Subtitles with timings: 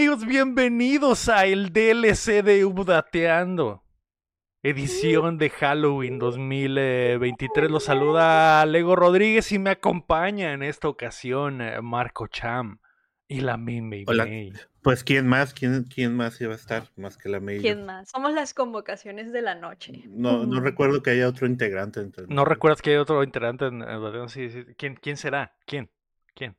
[0.00, 0.26] ¿Qué tal amigos?
[0.26, 3.84] Bienvenidos a el DLC de Updateando.
[4.62, 7.70] Edición de Halloween 2023.
[7.70, 12.78] Los saluda Lego Rodríguez y me acompaña en esta ocasión eh, Marco Cham
[13.28, 14.04] y la Mimi.
[14.06, 14.26] Hola.
[14.80, 17.58] Pues quién más, quién, quién más iba a estar más que la May.
[17.58, 18.08] ¿Quién más?
[18.08, 20.04] Somos las convocaciones de la noche.
[20.06, 22.00] No, no recuerdo que haya otro integrante.
[22.00, 23.66] Entre ¿No recuerdas que hay otro integrante?
[23.66, 24.64] En, en- sí, sí.
[24.78, 25.54] ¿Quién, ¿Quién será?
[25.66, 25.90] ¿Quién?
[26.34, 26.56] ¿Quién?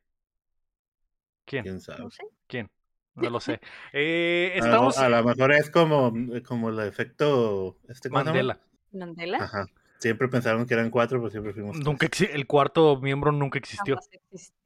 [1.45, 1.63] ¿Quién?
[1.63, 2.03] ¿Quién sabe?
[2.03, 2.23] No sé.
[2.45, 2.69] ¿Quién?
[3.15, 3.59] No lo sé.
[3.93, 6.13] Eh, A lo- estamos A lo mejor es como,
[6.47, 8.09] como el efecto este.
[8.09, 8.59] Mandela.
[8.93, 9.37] ¿Mandela?
[9.39, 9.65] Ajá.
[9.99, 11.85] Siempre pensaron que eran cuatro, pero siempre fuimos tres.
[11.85, 13.97] Nunca el cuarto miembro nunca existió.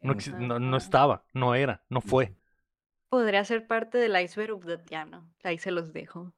[0.01, 0.39] No, exi- Ajá.
[0.39, 2.33] no, no estaba, no era, no fue.
[3.09, 5.29] Podría ser parte del iceberg updatiano.
[5.43, 6.31] Ahí se los dejo.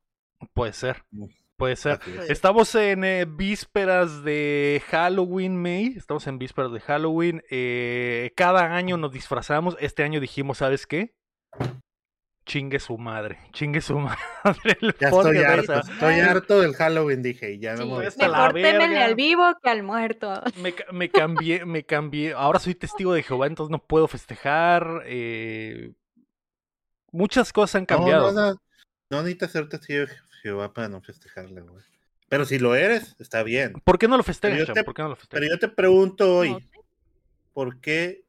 [0.53, 1.25] Puede ser, Mm.
[1.57, 1.99] puede ser.
[2.23, 2.29] Es.
[2.31, 5.93] Estamos en eh, vísperas de Halloween, May.
[5.95, 7.43] Estamos en vísperas de Halloween.
[7.51, 9.75] Eh, cada año nos disfrazamos.
[9.79, 11.13] Este año dijimos, ¿sabes qué?
[12.47, 13.37] Chingue su madre.
[13.51, 14.19] Chingue su madre.
[14.81, 17.77] el Ya podcast, estoy o harto, sea, estoy harto del Halloween, dije, y ya no
[17.77, 20.33] sí, me voy mejor témenle al vivo que al muerto.
[20.61, 22.33] me, ca- me cambié, me cambié.
[22.33, 25.03] Ahora soy testigo de Jehová, entonces no puedo festejar.
[25.05, 25.91] eh,
[27.11, 28.31] muchas cosas han cambiado.
[28.31, 28.61] No, no, no.
[29.09, 30.09] No necesitas ser testigo de
[30.41, 31.83] Jehová para no festejarle, güey.
[32.29, 33.73] Pero si lo eres, está bien.
[33.83, 36.57] ¿Por qué no lo Pero festejas, qué no lo Pero yo te pregunto hoy.
[37.53, 38.23] ¿por qué,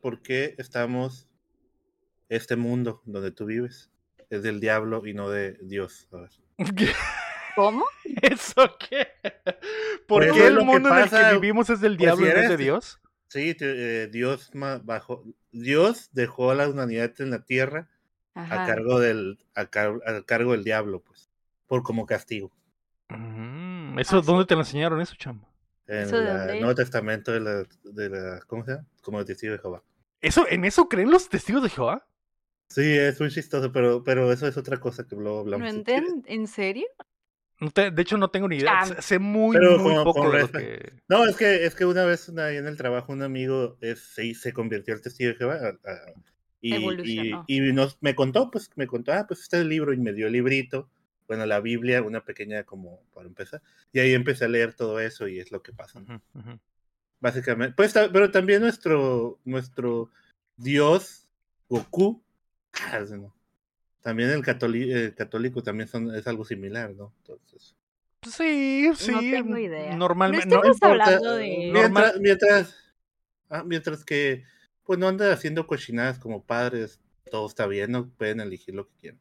[0.00, 1.26] por qué estamos
[2.36, 3.90] este mundo donde tú vives
[4.30, 6.08] es del diablo y no de Dios?
[6.12, 6.30] A ver.
[7.54, 7.84] ¿Cómo?
[8.22, 9.08] ¿Eso qué?
[10.06, 12.40] ¿Por Pues qué el mundo en el que vivimos es del pues, diablo y no
[12.40, 13.00] es de Dios?
[13.28, 14.50] Sí, te- eh, Dios
[14.84, 17.88] bajó, Dios dejó a la humanidad en la tierra
[18.34, 21.30] a cargo del a, car- a cargo del diablo, pues,
[21.66, 22.50] por como castigo.
[23.08, 24.26] Mm, ¿Eso Ah, sí.
[24.26, 25.48] dónde te lo enseñaron eso, chamba?
[25.86, 26.60] En ¿Eso de la- dónde el?
[26.60, 28.86] Nuevo Testamento de la, de la ¿cómo se llama?
[29.02, 29.82] Como testigo de Jehová.
[30.20, 32.06] ¿Eso, ¿En eso creen los testigos de Jehová?
[32.74, 35.72] Sí, es muy chistoso, pero, pero eso es otra cosa que luego hablamos.
[35.74, 36.86] ¿No enten- ¿En serio?
[37.60, 38.80] No te- de hecho, no tengo ni idea.
[38.82, 38.96] Cham.
[39.00, 40.92] Sé- muy, Pero muy poco con de lo respe- que...
[41.08, 44.34] No, es que, es que una vez una- en el trabajo un amigo es, se,
[44.34, 46.12] se convirtió al testigo de Jehová a- a-
[46.62, 46.74] y,
[47.04, 49.98] y, y nos, me contó, pues me contó, ah, pues este es el libro y
[49.98, 50.88] me dio el librito,
[51.28, 53.60] bueno, la Biblia, una pequeña como para empezar,
[53.92, 56.14] y ahí empecé a leer todo eso y es lo que pasa, ¿no?
[56.34, 56.58] Ujú, ujú.
[57.20, 57.74] básicamente.
[57.76, 60.10] Pues, pero también nuestro, nuestro
[60.56, 61.28] Dios,
[61.68, 62.31] Goku, ah.
[64.02, 67.12] También el, el católico también son, es algo similar, ¿no?
[67.18, 67.76] Entonces,
[68.22, 69.10] Sí, sí.
[69.10, 69.96] No tengo idea.
[69.96, 70.46] Normalmente...
[70.46, 71.70] No no- estamos importa, hablando de...
[71.72, 72.94] no- Mientras, mientras,
[73.50, 74.44] ah, mientras que
[74.84, 77.00] pues no andan haciendo cochinadas como padres,
[77.30, 79.20] todo está bien, no pueden elegir lo que quieran.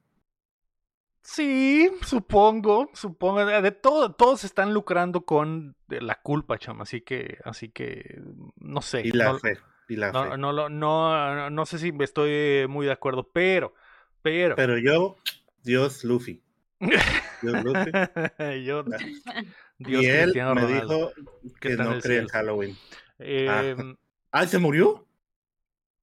[1.24, 3.46] Sí, supongo, supongo.
[3.46, 6.84] De de todo, todos están lucrando con la culpa, chama.
[6.84, 8.22] Así que, así que,
[8.58, 9.02] no sé.
[9.06, 9.58] Y la no, fe,
[9.92, 10.38] y la no, fe.
[10.38, 13.74] no, no, no, no sé si me estoy muy de acuerdo, pero,
[14.22, 14.56] pero.
[14.56, 15.18] Pero yo,
[15.64, 16.42] Dios Luffy.
[16.80, 17.92] Dios Luffy.
[18.66, 19.44] Yo, Ah,
[19.78, 21.12] Dios y él Cristiano me Ronaldo.
[21.14, 21.14] dijo
[21.60, 22.28] que no cree en.
[22.28, 22.78] Halloween.
[23.20, 23.96] Em,
[24.32, 25.06] Ah, ¿se murió?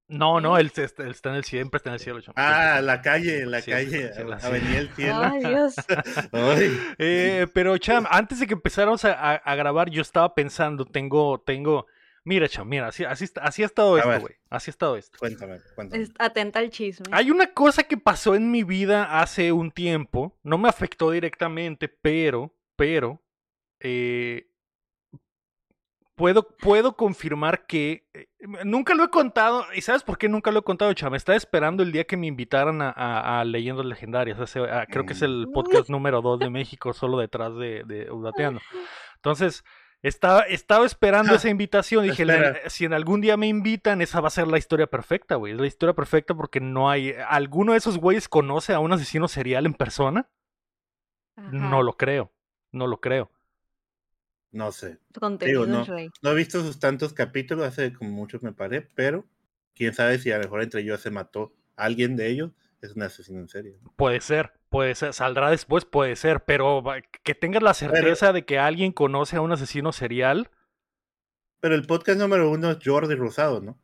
[0.09, 2.21] no, no, él, él está en el cielo, siempre está en el cielo.
[2.35, 4.47] Ah, la calle, la calle, el cielo, sí.
[4.47, 5.23] Avenida El Cielo.
[5.25, 5.75] Ay, Dios.
[6.33, 10.85] Ay, Eh, pero Cham, antes de que empezáramos a, a- a grabar, yo estaba pensando,
[10.85, 11.87] tengo, tengo,
[12.29, 14.97] mira Cham, mira, así, así, está- así ha estado A esto, güey, así ha estado
[14.97, 15.19] esto.
[15.19, 16.03] cuéntame, cuéntame.
[16.03, 17.07] Es- Atenta al chisme.
[17.13, 21.89] Hay una cosa que pasó en mi vida hace un tiempo, no me afectó directamente,
[21.89, 23.23] pero, pero,
[23.81, 24.45] eh,
[26.17, 28.27] puedo, puedo confirmar que eh,
[28.65, 31.15] nunca lo he contado, y ¿sabes por qué nunca lo he contado, Cham?
[31.15, 35.07] Estaba esperando el día que me invitaran a, a- a Leyendas Legendarias, hace- a- creo
[35.07, 38.61] que es el podcast número 2 de México, solo detrás de, de Udateando.
[39.17, 39.65] Entonces,
[40.03, 42.05] estaba, estaba esperando esa invitación.
[42.05, 42.25] Dije.
[42.25, 45.53] "Le- si en algún día me invitan, esa va a ser la historia perfecta, güey.
[45.55, 47.15] Es la historia perfecta porque no hay.
[47.29, 50.29] ¿Alguno de esos güeyes conoce a un asesino serial en persona?
[51.37, 51.51] Ajá.
[51.53, 52.33] No lo creo.
[52.73, 53.31] No lo creo.
[54.51, 54.99] No sé.
[55.47, 55.67] Digo.
[56.23, 59.27] No he visto sus tantos capítulos, hace como muchos me paré, pero
[59.75, 63.03] quién sabe si a lo mejor entre ellos se mató alguien de ellos, es un
[63.03, 63.79] asesino en serio.
[63.97, 65.13] Puede ser, puede ser.
[65.13, 66.45] Saldrá después, puede ser.
[66.45, 66.83] Pero
[67.23, 70.51] que tengas la certeza de que alguien conoce a un asesino serial.
[71.61, 73.79] Pero el podcast número uno es Jordi Rosado, ¿no?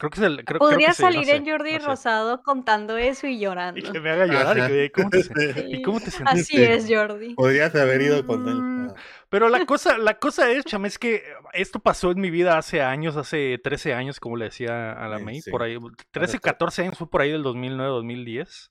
[0.00, 0.44] Creo que es el.
[0.46, 1.86] Creo, creo Podría que sí, no salir sé, en Jordi no sé.
[1.86, 3.78] Rosado contando eso y llorando.
[3.78, 5.30] Y que me haga llorar y que ¿cómo te, Sí.
[5.68, 6.40] ¿y cómo te sentiste?
[6.40, 7.34] Así es, Jordi.
[7.34, 8.90] Podrías haber ido con Mm, él.
[8.90, 8.94] Ah,
[9.28, 12.80] Pero la cosa, la cosa es, cham, es que esto pasó en mi vida hace
[12.80, 15.50] años, hace 13 años, como le decía a la Sí, May, sí.
[15.50, 15.76] por ahí,
[16.12, 16.50] 13, está.
[16.52, 18.70] 14 años, fue por ahí del 2009, 2010.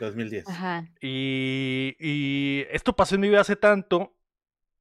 [0.00, 0.48] 2010.
[0.48, 0.86] Ajá.
[1.00, 4.12] Y, y esto pasó en mi vida hace tanto.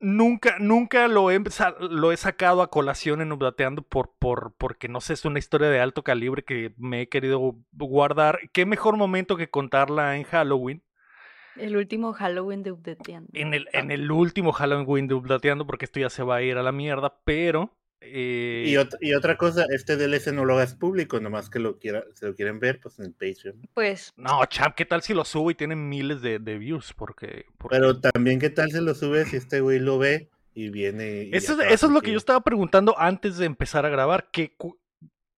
[0.04, 1.42] Nunca, nunca lo he,
[1.80, 5.70] lo he sacado a colación en Updateando por, por, porque no sé, es una historia
[5.70, 8.40] de alto calibre que me he querido guardar.
[8.52, 10.84] ¿Qué mejor momento que contarla en Halloween?
[11.56, 13.30] El último Halloween de Updateando.
[13.34, 16.58] En el, en el último Halloween de Updateando, porque esto ya se va a ir
[16.58, 17.72] a la mierda, pero...
[18.04, 21.80] eh, Y, ot- y otra cosa, este DLC no lo hagas público, nomás que lo
[21.80, 23.62] quiera, si lo quieren ver, pues en el Patreon.
[23.74, 26.94] Pues No, champ, ¿qué tal si lo subo y tiene miles de, de views?
[26.94, 30.70] Porque, porque- Pero también, ¿qué tal se lo sube si este güey lo ve y
[30.70, 31.24] viene?
[31.24, 34.30] y Eso, eso es lo que yo estaba preguntando antes de empezar a grabar.
[34.32, 34.78] Que, cu-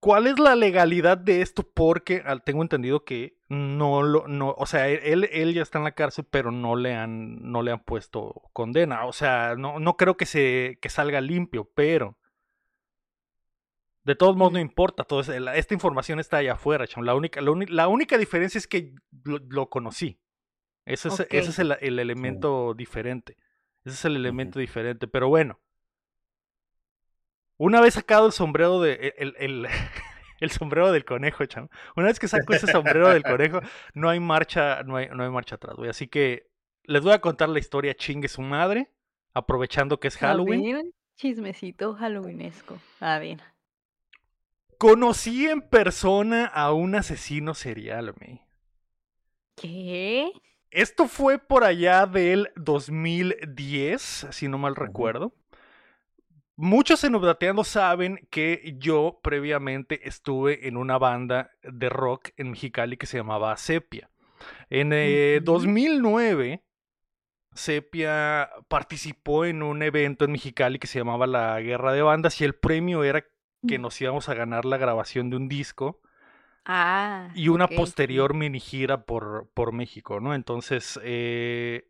[0.02, 1.64] ¿Cuál es la legalidad de esto?
[1.74, 5.84] Porque al- tengo entendido que no lo, no, o sea, él, él ya está en
[5.84, 9.06] la cárcel, pero no le han, no le han puesto condena.
[9.06, 12.18] O sea, no, no creo que se, que salga limpio, pero
[14.06, 15.04] de todos modos no importa.
[15.04, 17.04] Todo es- la- esta información está allá afuera, chamo.
[17.06, 18.94] La única, la, única diferencia es que
[19.24, 20.20] lo, lo conocí.
[20.86, 23.38] Ese es, ese es el, el elemento diferente.
[23.84, 25.08] Ese es el elemento diferente.
[25.08, 25.60] Pero bueno.
[27.58, 28.94] Una vez sacado el sombrero de.
[28.94, 29.68] e, El, el-
[30.40, 31.70] el sombrero del conejo, chamo.
[31.96, 33.62] Una vez que saco ese sombrero del conejo,
[33.94, 35.90] no hay marcha, no hay, no hay marcha atrás, güey.
[35.90, 36.48] Así que
[36.84, 38.92] les voy a contar la historia chingue su madre.
[39.34, 40.64] Aprovechando que es Halloween.
[40.76, 40.86] ver,
[41.18, 42.80] chismecito halloweenesco.
[43.02, 43.40] A ver.
[44.78, 48.46] Conocí en persona a un asesino serial, me.
[49.56, 50.32] ¿Qué?
[50.70, 55.34] Esto fue por allá del 2010, si no mal recuerdo.
[56.58, 62.98] Muchos en Updateando saben que yo previamente estuve en una banda de rock en Mexicali
[62.98, 64.10] que se llamaba Sepia.
[64.70, 65.46] En eh, Ujú.
[65.46, 66.64] 2009,
[67.54, 72.44] Sepia participó en un evento en Mexicali que se llamaba la Guerra de Bandas y
[72.44, 73.26] el premio era
[73.68, 76.02] que nos íbamos a ganar la grabación de un disco
[76.68, 77.30] Ah.
[77.36, 80.34] y una posterior mini gira por, por México, ¿no?
[80.34, 81.88] Entonces, eh,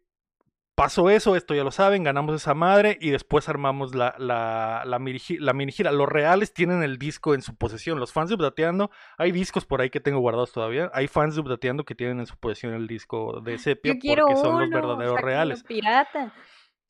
[0.75, 5.00] pasó eso, esto ya lo saben, ganamos esa madre y después armamos la, la, la,
[5.00, 5.94] mini, la mini gira.
[5.94, 8.01] Los reales tienen el disco en su posesión.
[8.01, 10.92] Los fans de Updateando, hay discos por ahí que tengo guardados todavía.
[10.94, 14.56] Hay fans de Updateando que tienen en su posesión el disco de Sepia porque son
[14.56, 15.63] uno, los verdaderos reales.
[15.63, 16.33] pirata.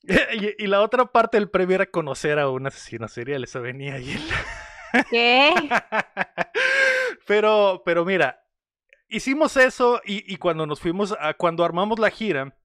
[0.04, 3.44] y, y la otra parte del premio era conocer a un asesino serial.
[3.44, 4.36] Eso venía ahí en la-
[5.09, 5.53] ¿Qué?
[7.27, 8.44] pero, pero mira,
[9.09, 12.56] hicimos eso y, y cuando nos fuimos, a, cuando armamos la gira,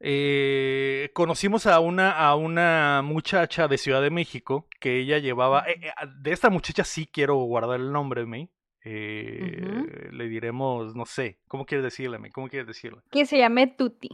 [0.00, 5.80] eh, conocimos a una, a una muchacha de Ciudad de México que ella llevaba, eh,
[5.82, 8.50] eh, de esta muchacha sí quiero guardar el nombre, May.
[8.88, 12.30] Eh, Le diremos, no sé, ¿cómo quieres decirle, May?
[12.30, 13.00] ¿Cómo quieres decirle?
[13.10, 14.10] Que se llame Tuti.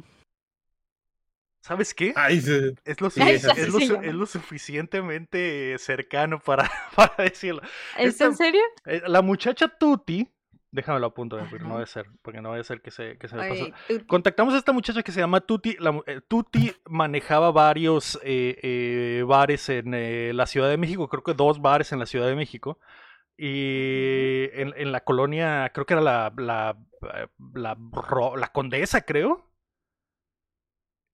[1.63, 2.13] ¿Sabes qué?
[2.17, 2.75] Ay, sí.
[2.85, 4.07] Es lo, Sí, sufi- es así es lo se su- llama.
[4.07, 7.63] es lo suficientemente cercano para, para decirlo.
[7.97, 8.61] ¿Es Esta- en serio?
[8.85, 10.29] Eh, la muchacha Tuti,
[10.73, 13.17] déjame lo apunto, eh, porque no a ser, porque no vaya a ser que se,
[13.17, 13.69] que se me pasó.
[14.09, 15.77] Contactamos a esta muchacha que se llama Tuti.
[15.79, 21.23] La eh, Tuti manejaba varios eh, eh, bares en eh, la Ciudad de México, creo
[21.23, 22.79] que dos bares en la Ciudad de México.
[23.39, 26.77] Y en, en la colonia, creo que era la, la,
[27.55, 29.49] la Condesa, creo.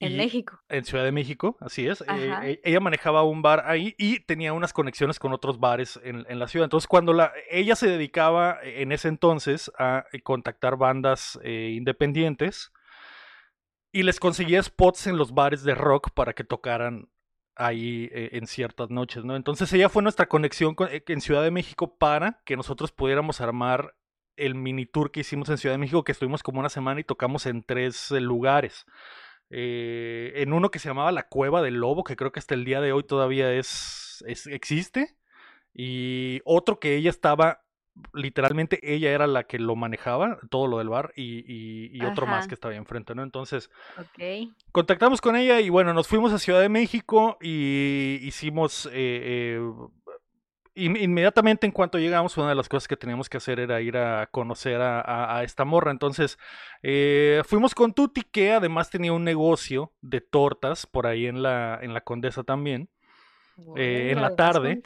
[0.01, 0.61] En Y- México.
[0.69, 2.03] en Ciudad de México, así es.
[2.03, 6.25] Eh, e- ella manejaba un bar ahí y tenía unas conexiones con otros bares en,
[6.29, 6.65] en la ciudad.
[6.65, 11.73] Entonces, cuando la, ella se dedicaba eh, en ese entonces a eh, contactar bandas eh,
[11.75, 12.73] independientes
[13.91, 17.09] y les conseguía spots en los bares de rock para que tocaran
[17.57, 19.35] ahí eh, en ciertas noches, ¿no?
[19.35, 23.97] Entonces ella fue nuestra conexión con- en Ciudad de México para que nosotros pudiéramos armar
[24.37, 27.05] el mini tour que hicimos en Ciudad de México, que estuvimos como una semana y
[27.05, 28.87] tocamos en tres lugares.
[29.51, 32.65] Eh, en uno que se llamaba La Cueva del Lobo, que creo que hasta el
[32.65, 35.17] día de hoy todavía es, es- existe.
[35.75, 37.63] Y otro que ella estaba,
[38.13, 42.27] literalmente ella era la que lo manejaba, todo lo del bar, y, y- y otro
[42.27, 43.23] más que estaba ahí enfrente, ¿no?
[43.23, 44.49] Entonces, Ok.
[44.73, 49.61] contactamos con ella y bueno, nos fuimos a Ciudad de México y hicimos eh, eh,
[50.87, 54.27] inmediatamente en cuanto llegamos, una de las cosas que teníamos que hacer era ir a
[54.31, 55.91] conocer a, a- a esta morra.
[55.91, 56.39] Entonces,
[56.83, 61.79] eh, fuimos con Tuti, que además tenía un negocio de tortas por ahí en la,
[61.83, 62.89] en la Condesa también.
[63.77, 64.81] Eh, en la tarde.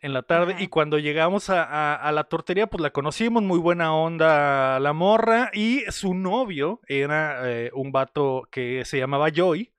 [0.00, 0.62] En la tarde, Ajá.
[0.62, 4.92] y cuando llegamos a, a- a la tortería, pues la conocimos, muy buena onda la
[4.94, 9.70] morra, y su novio era eh, un vato que se llamaba Joy,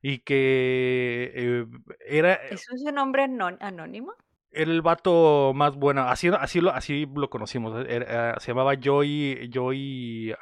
[0.00, 1.66] y que eh,
[2.06, 4.14] era, ¿Eso es un nombre anón- anónimo?
[4.54, 9.50] Era el vato más bueno, así, así, lo, así lo conocimos, era- se llamaba Joy,
[9.52, 10.34] Joy,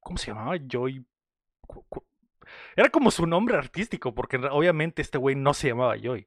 [0.00, 0.56] ¿cómo se llamaba?
[0.68, 1.04] Joy...
[2.76, 6.26] Era como su nombre artístico, porque obviamente este güey no se llamaba Joy.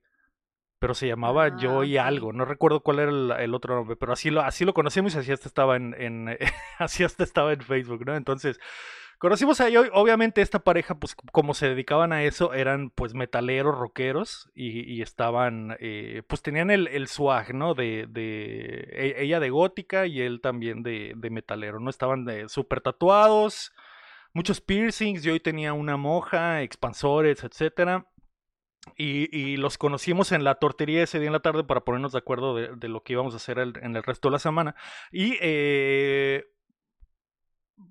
[0.80, 2.34] Pero se llamaba Ah, Joy algo.
[2.34, 3.96] No recuerdo cuál era el, el otro nombre.
[3.96, 6.38] Pero así lo, así lo conocimos y así hasta estaba en, en
[6.80, 8.16] así hasta estaba en Facebook, ¿no?
[8.16, 8.60] Entonces,
[9.20, 13.78] Conocimos a Joy, obviamente esta pareja, pues como se dedicaban a eso, eran pues metaleros,
[13.78, 17.74] rockeros, y, estaban, eh, pues tenían el, el swag, ¿no?
[17.74, 21.90] De, de, e, ella de gótica y él también de, de metalero, ¿no?
[21.90, 23.74] Estaban de súper tatuados,
[24.34, 28.08] muchos piercings, Joy tenía una moja, expansores, etcétera.
[28.98, 32.56] Y, los conocimos en la tortería ese día en la tarde para ponernos de acuerdo
[32.56, 34.76] de, lo que íbamos a hacer en el resto de la semana.
[35.12, 36.46] Y eh,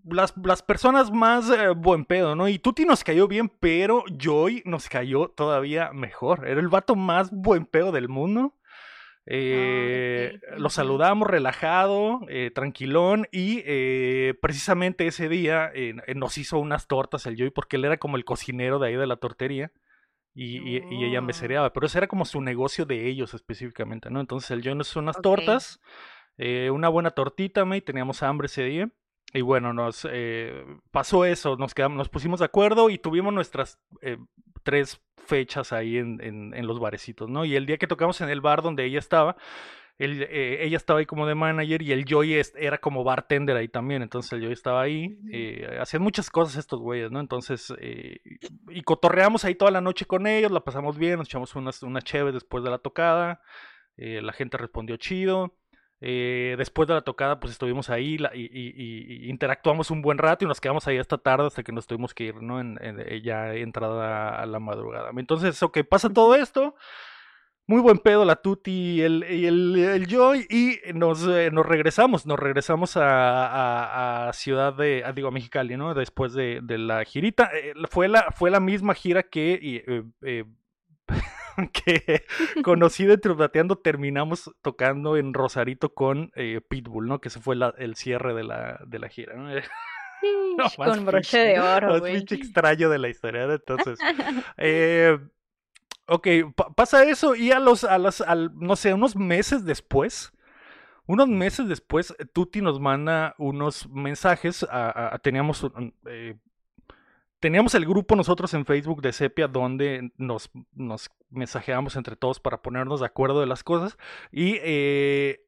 [0.04, 2.48] las, las, personas más eh, buen pedo, ¿no?
[2.48, 6.46] Y Tuti nos cayó bien, pero Joy nos cayó todavía mejor.
[6.46, 8.54] Era el vato más buen pedo del mundo.
[9.26, 12.20] Eh, lo saludamos relajado,
[12.54, 13.62] tranquilón y
[14.34, 15.72] precisamente ese día
[16.14, 19.06] nos hizo unas tortas el Joy porque él era como el cocinero de ahí de
[19.06, 19.72] la tortería
[20.34, 24.20] y, y, ella mesereaba, pero ese era como su negocio de ellos específicamente, ¿no?
[24.20, 25.80] Entonces el John hizo unas tortas,
[26.38, 28.90] eh, una buena tortita, me, y teníamos hambre ese día.
[29.34, 33.78] Y bueno, nos eh, pasó eso, nos, quedamos, nos pusimos de acuerdo y tuvimos nuestras
[34.00, 34.16] eh,
[34.62, 37.44] tres fechas ahí en, en, en, los barecitos, ¿no?
[37.44, 39.36] Y el día que tocamos en el bar donde ella estaba,
[39.98, 44.02] eh, ella estaba ahí como de manager y el Joy era como bartender ahí también.
[44.02, 45.18] Entonces el Joy estaba ahí.
[45.30, 47.20] Eh, hacían muchas cosas estos güeyes, ¿no?
[47.20, 48.20] Entonces, eh,
[48.68, 52.04] y cotorreamos ahí toda la noche con ellos, la pasamos bien, nos echamos unas, unas
[52.04, 53.40] cheves después de la tocada.
[53.96, 55.56] la gente respondió chido.
[56.58, 60.86] Después de la tocada, pues estuvimos ahí y, interactuamos un buen rato y nos quedamos
[60.86, 62.60] ahí hasta tarde hasta que nos tuvimos que ir, ¿no?
[62.60, 62.78] En,
[63.22, 65.10] ya entrada a la madrugada.
[65.16, 66.74] Entonces, ok, pasa todo esto
[67.66, 72.26] muy buen pedo la Tuti y el, el, el Joy y nos, eh, nos regresamos,
[72.26, 75.94] nos regresamos a, a, Ciudad de, digo, a Mexicali, ¿no?
[75.94, 77.50] Después de, de la girita.
[77.54, 80.44] Eh, fue, la, fue la misma gira que, eh,
[81.72, 82.24] que
[82.62, 86.32] conocí de Trudateando, terminamos tocando en Rosarito con
[86.68, 87.20] Pitbull, ¿no?
[87.20, 89.50] Que ese fue la, el cierre de la, de la gira, ¿no?
[90.76, 92.16] con broche de oro, güey.
[92.16, 93.98] extraño de la historia, entonces...
[94.56, 95.18] Eh,
[96.06, 96.28] Ok,
[96.76, 100.32] pasa eso y a los, a las, al, no sé, unos meses después,
[101.06, 105.66] unos meses después, eh, Tuti nos manda unos mensajes, a, teníamos,
[106.06, 106.36] eh,
[107.44, 112.62] teníamos el grupo nosotros en Facebook de Sepia donde nos, nos mensajeamos entre todos para
[112.62, 113.98] ponernos de acuerdo de las cosas
[114.32, 115.44] y eh,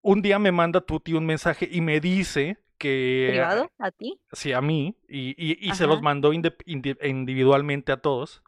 [0.00, 3.26] un día me manda Tuti un mensaje y me dice que...
[3.28, 3.70] ¿Privado?
[3.78, 4.18] ¿A ti?
[4.32, 4.96] Sí, a mí.
[5.06, 8.42] Y, y, y se los mandó individualmente a todos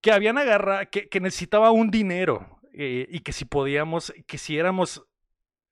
[0.00, 5.06] que habían agarrado, que, necesitaba un dinero eh, y que si podíamos, que si éramos,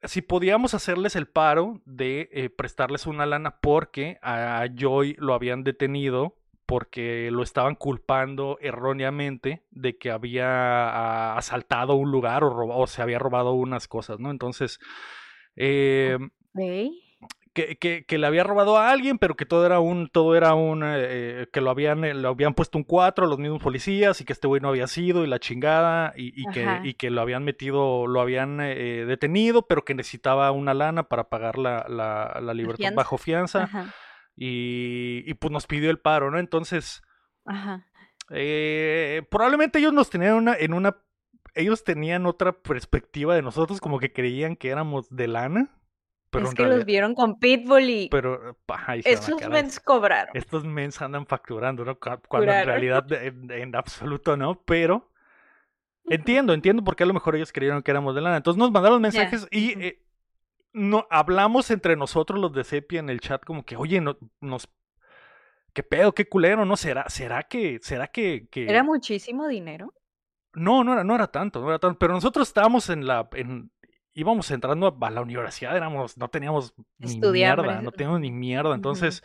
[0.04, 5.64] si podíamos hacerles el paro de eh, prestarles una lana porque a Joy lo habían
[5.64, 12.86] detenido porque lo estaban culpando erróneamente de que había ah, asaltado un lugar o, o,
[12.86, 14.30] se había robado unas cosas, ¿no?
[14.30, 14.78] Entonces,
[15.56, 16.16] eh,
[17.52, 20.82] que, que, le había robado a alguien, pero que todo era un, todo era un,
[20.84, 24.32] eh, que lo habían, eh, lo habían puesto un cuatro los mismos policías y que
[24.32, 27.44] este güey no había sido y la chingada y, y que, y que lo habían
[27.44, 32.54] metido, lo habían eh, detenido, pero que necesitaba una lana para pagar la, la, la
[32.54, 33.68] libertad bajo fianza
[34.34, 36.38] y, y, pues nos pidió el paro, ¿no?
[36.38, 37.02] Entonces,
[39.30, 40.96] probablemente ellos nos tenían una, en una,
[41.54, 45.81] ellos tenían otra perspectiva de nosotros, como que creían que éramos de lana
[46.32, 48.56] es que los vieron con Pitbull y pero
[49.04, 50.34] esos mens cobraron.
[50.34, 51.98] Estos mens andan facturando, ¿no?
[51.98, 55.10] Cuando en realidad en, absoluto no, pero
[56.06, 58.38] entiendo, entiendo por qué a lo mejor ellos creyeron que éramos de lana.
[58.38, 60.02] Entonces nos mandaron mensajes y eh,
[60.72, 64.68] no hablamos entre nosotros los de Sepia en el chat como que, oye, no, nos
[65.72, 66.76] qué pedo, qué culero, ¿no?
[66.76, 68.66] ¿Será, será que, será que, que...
[68.68, 69.94] ¿Era muchísimo dinero?
[70.54, 71.98] No, no era, no era tanto, no era tanto.
[71.98, 73.70] Pero nosotros estábamos en la, en,
[74.14, 78.74] íbamos entrando a la universidad, éramos, no teníamos ni mierda, no teníamos ni mierda.
[78.74, 79.22] Entonces,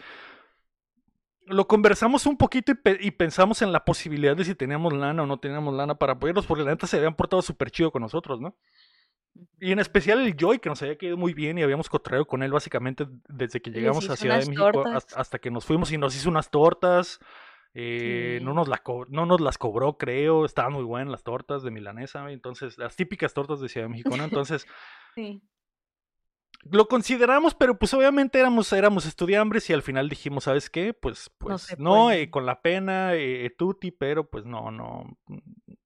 [1.48, 5.40] lo conversamos un poquito y, pensamos en la posibilidad de si teníamos lana o no
[5.40, 8.56] teníamos lana para apoyarlos, porque la neta se habían portado súper chido con nosotros, ¿no?
[9.60, 12.42] Y en especial el Joy, que nos había quedado muy bien y habíamos cotraído con
[12.42, 14.84] él básicamente desde que llegamos a Ciudad de México
[15.16, 17.20] hasta, que nos fuimos y nos hizo unas tortas.
[17.80, 20.46] Eh, no, nos la no nos las cobró, creo.
[20.46, 22.32] Estaban muy buenas las tortas de milanesa.
[22.32, 24.24] Entonces, las típicas tortas de Ciudad de México, ¿no?
[24.24, 24.66] Entonces,
[25.16, 25.44] sí.
[26.64, 30.96] lo consideramos, pero pues obviamente éramos, éramos estudiambres y al final dijimos, ¿sabes qué?
[30.96, 35.16] Pues, pues no, eh, con la pena, eh, tuti, pero pues no, no.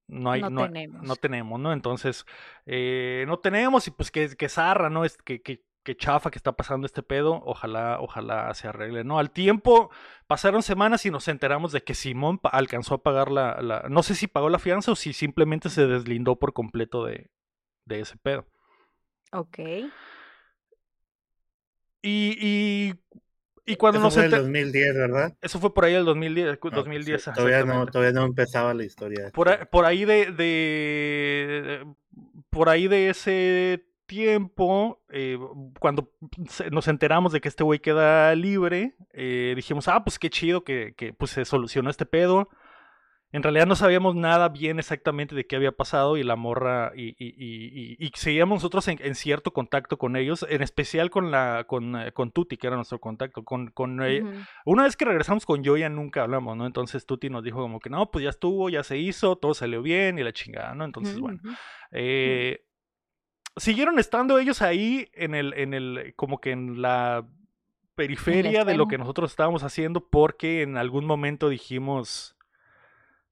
[0.07, 1.03] No, hay, no, tenemos.
[1.03, 1.73] no tenemos, ¿no?
[1.73, 2.25] Entonces,
[2.65, 5.03] no tenemos y pues que, que zarra, ¿no?
[5.03, 9.17] Es que, que qué chafa que está pasando este pedo, ojalá, ojalá se arregle, ¿no?
[9.19, 9.89] Al tiempo
[10.27, 14.27] pasaron semanas y nos enteramos de que Simón alcanzó a pagar la, no sé si
[14.27, 17.31] pagó la fianza o si simplemente se deslindó por completo de,
[17.85, 18.45] de ese pedo.
[19.31, 19.59] Ok.
[22.03, 22.93] Y, y
[23.65, 25.37] Y cuando Eso nos fue el enter- 2010, ¿verdad?
[25.41, 26.57] Eso fue por ahí el 2010.
[26.63, 29.29] Ah, 2010 sí, todavía, no, todavía no empezaba la historia.
[29.33, 31.85] Por, ahí- por ahí de, de-
[32.49, 33.85] por ahí de ese
[34.15, 35.39] tiempo, eh,
[35.79, 36.11] cuando
[36.69, 40.93] nos enteramos de que este güey queda libre, eh, dijimos, ah, pues qué chido que,
[40.97, 42.49] que, pues, se solucionó este pedo.
[43.31, 47.15] En realidad no sabíamos nada bien exactamente de qué había pasado y la morra y,
[47.17, 51.63] y- y- y- seguíamos nosotros en, en cierto contacto con ellos, en especial con la
[51.65, 53.45] con, eh, con Tuti, que era nuestro contacto.
[53.45, 54.33] Con, con, eh, Ujú.
[54.65, 56.65] una vez que regresamos con Joya nunca hablamos, ¿no?
[56.65, 59.81] Entonces Tuti nos dijo como que no, pues ya estuvo, ya se hizo, todo salió
[59.81, 60.83] bien y la chingada, ¿no?
[60.83, 61.39] Entonces, Ujú, bueno.
[61.41, 61.53] ujú.
[61.93, 62.65] eh,
[63.57, 67.25] siguieron estando ellos ahí en el, en el, como que en la
[67.95, 72.35] periferia de lo que nosotros estábamos haciendo, porque en algún momento dijimos,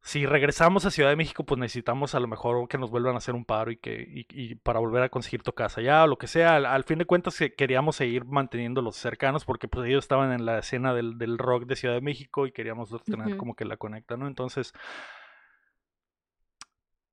[0.02, 3.18] si regresamos a Ciudad de México, pues necesitamos a lo mejor que nos vuelvan a
[3.18, 6.08] hacer un paro y que, y, y para volver a conseguir tu casa allá o
[6.08, 6.56] lo que sea.
[6.56, 10.46] Al, al fin de cuentas que queríamos seguir manteniéndolos cercanos porque pues ellos estaban en
[10.46, 13.78] la escena del, del rock de Ciudad de México y queríamos tener como que la
[13.78, 14.28] conecta, ¿no?
[14.28, 14.74] Entonces,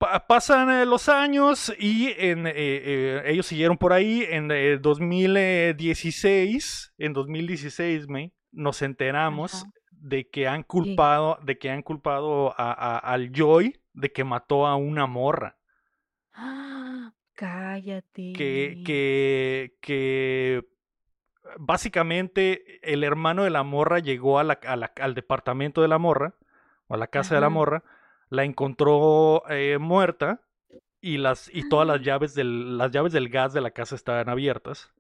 [0.07, 4.25] pa- pasan eh, los años y en, eh, eh, ellos siguieron por ahí.
[4.29, 9.71] En eh, 2016, en 2016, me, nos enteramos Ajá.
[9.91, 14.67] de que han culpado, de que han culpado a, a- al Joy de que mató
[14.67, 15.57] a una morra.
[16.35, 18.33] Ah, Cállate.
[18.35, 20.65] Que, que, que
[21.59, 25.99] básicamente el hermano de la morra llegó a la- a la- al departamento de la
[25.99, 26.35] morra,
[26.89, 27.83] o a la casa de la morra,
[28.31, 30.41] la encontró eh, muerta
[31.01, 34.29] y las y todas las llaves del las llaves del gas de la casa estaban
[34.29, 34.93] abiertas.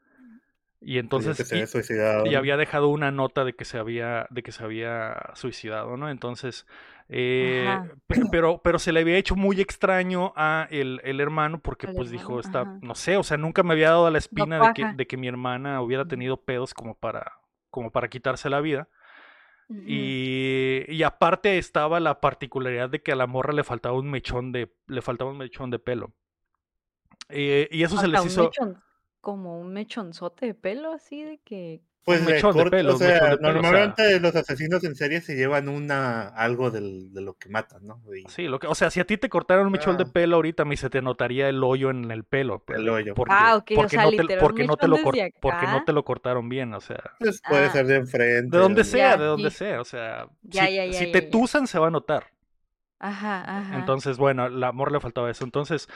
[0.81, 2.27] Y entonces y- había suicidado.
[2.27, 6.11] y había dejado una nota de que se había de que se había suicidado, ¿no?
[6.11, 6.67] Entonces,
[7.09, 11.89] eh, pe- pero pero se le había hecho muy extraño a el, el hermano porque
[11.89, 14.87] pues dijo está no sé, o sea, nunca me había dado la espina de que,
[14.87, 17.33] de que mi hermana hubiera tenido pedos como para
[17.71, 18.89] como para quitarse la vida.
[19.69, 24.53] Y, y aparte estaba la particularidad de que a la morra le faltaba un mechón
[24.53, 26.13] de le faltaba un mechón de pelo.
[27.29, 28.83] Eh, y eso se les un hizo mechón-
[29.21, 31.81] como un mechonzote de pelo, así de que.
[32.07, 34.85] Pues un de mechón de pelo, o sea, de pelo, o sea- normalmente los asesinos
[34.85, 38.01] en serie se llevan una algo del, de lo que matan, ¿no?
[38.15, 40.13] Y Sí, lo que, o sea, si a ti te cortaran un mechón de Ah.
[40.13, 42.63] pelo ahorita, me se te notaría el hoyo en el pelo.
[42.69, 43.15] El hoyo.
[43.15, 45.85] Porque, Ah, ok, o porque sea, no te, porque no te lo porque no acá.
[45.85, 47.71] te lo cortaron bien, o sea, pues puede Ah.
[47.73, 48.57] ser de enfrente.
[48.57, 51.07] de donde o- sea, Ya, de donde sea, o sea, Ya, si, ya, ya, si
[51.07, 51.31] ya, te ya.
[51.31, 52.27] tusan se va a notar.
[53.01, 53.77] Ajá, ajá.
[53.79, 55.45] Entonces, bueno, al amor le faltaba eso.
[55.45, 55.89] Entonces,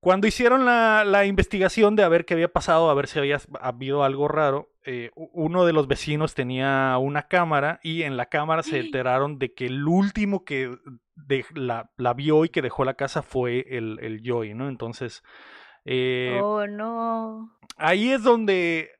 [0.00, 3.40] cuando hicieron la, la investigación de a ver qué había pasado, a ver si había
[3.60, 8.62] habido algo raro, eh, uno de los vecinos tenía una cámara y en la cámara
[8.62, 10.76] se enteraron de que el último que
[11.14, 14.68] de- la, la vio y que dejó la casa fue el, el Joey, ¿no?
[14.68, 15.22] Entonces,
[15.84, 17.56] eh, oh, no.
[17.76, 18.90] ahí es donde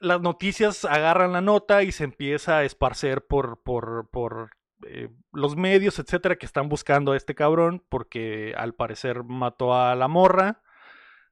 [0.00, 4.50] las noticias agarran la nota y se empieza a esparcer por, por, por
[4.86, 9.94] eh, los medios, etcétera, que están buscando a este cabrón porque al parecer mató a
[9.94, 10.60] la morra.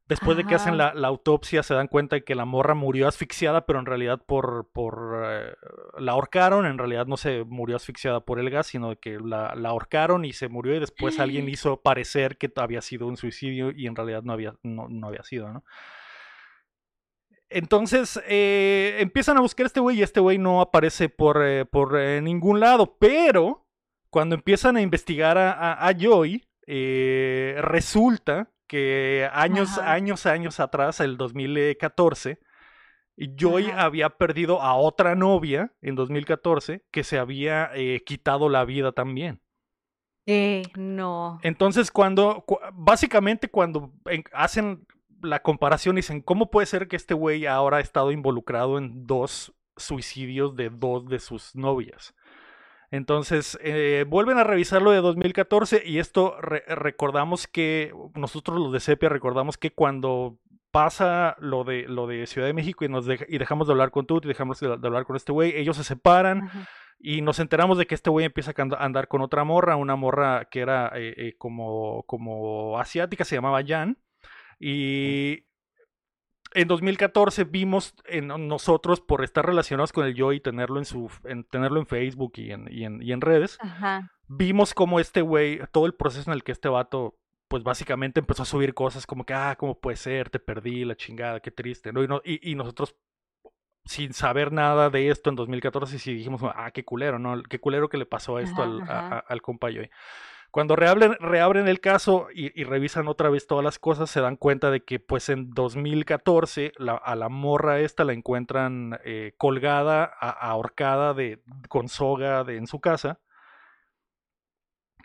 [0.07, 3.09] Después de que hacen la, la autopsia se dan cuenta de que la morra murió
[3.09, 5.55] asfixiada, pero en realidad por, por eh,
[5.99, 9.71] la ahorcaron, en realidad no se murió asfixiada por el gas, sino que la, la
[9.71, 13.87] ahorcaron y se murió y después alguien hizo parecer que había sido un suicidio y
[13.87, 15.65] en realidad no había, no, no había sido, ¿no?
[17.49, 21.65] Entonces eh, empiezan a buscar a este güey y este güey no aparece por, eh,
[21.65, 23.67] por ningún lado, pero
[24.11, 29.93] cuando empiezan a investigar a, a, a Joy, resulta que años, Ajá.
[29.93, 32.39] años, años atrás, el 2014,
[33.17, 33.85] Joy Ajá.
[33.85, 39.41] había perdido a otra novia en 2014 que se había eh, quitado la vida también.
[40.27, 41.39] Eh, no.
[41.43, 44.87] Entonces, cuando, cu- básicamente cuando en- hacen
[45.23, 49.55] la comparación, dicen, ¿cómo puede ser que este güey ahora ha estado involucrado en dos
[49.77, 52.15] suicidios de dos de sus novias?
[52.95, 58.73] Entonces, eh, vuelven a revisar lo de 2014 y esto re- recordamos que, nosotros los
[58.73, 60.39] de Sepia recordamos que cuando
[60.71, 63.91] pasa lo de, lo de Ciudad de México y, nos deja- y dejamos de hablar
[63.91, 66.69] con Tut y dejamos de, de hablar con este güey, ellos se separan, Ajá.
[67.01, 70.47] y nos enteramos de que este güey empieza a andar con otra morra, una morra
[70.51, 73.99] que era eh, eh, como, como asiática, se llamaba Jan.
[74.61, 75.47] Y
[76.55, 81.11] en 2014 vimos en nosotros, por estar relacionados con el yo y tenerlo en, su,
[81.25, 84.11] en, tenerlo en Facebook y en, y en, y en redes, Ajá.
[84.29, 87.17] vimos como este güey, todo el proceso en el que este vato,
[87.49, 90.31] pues básicamente empezó a subir cosas como que, ah, ¿cómo puede ser?
[90.31, 92.03] Te perdí, la chingada, qué triste, ¿no?
[92.03, 92.97] Y, no- y, y nosotros,
[93.85, 97.43] sin saber nada de esto en 2014, sí dijimos, ah, qué culero, ¿no?
[97.43, 99.17] Qué culero que le pasó esto Ajá, al, a- ajá.
[99.17, 99.91] a- al compa Joey.
[100.55, 104.85] Cuando reabren, el caso y, revisan otra vez todas las cosas, se dan cuenta de
[104.85, 111.13] que pues en 2014 la- a la morra esta la encuentran eh, colgada, ahorcada
[111.69, 113.19] con soga de, en su casa,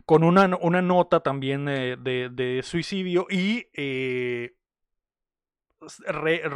[0.05, 4.55] con una, nota también eh, de, suicidio y eh,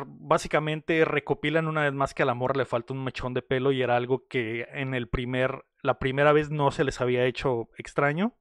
[0.05, 3.71] básicamente recopilan una vez más que a la morra le falta un mechón de pelo
[3.71, 7.69] y era algo que en el primer, la primera vez no se les había hecho
[7.79, 8.35] extraño.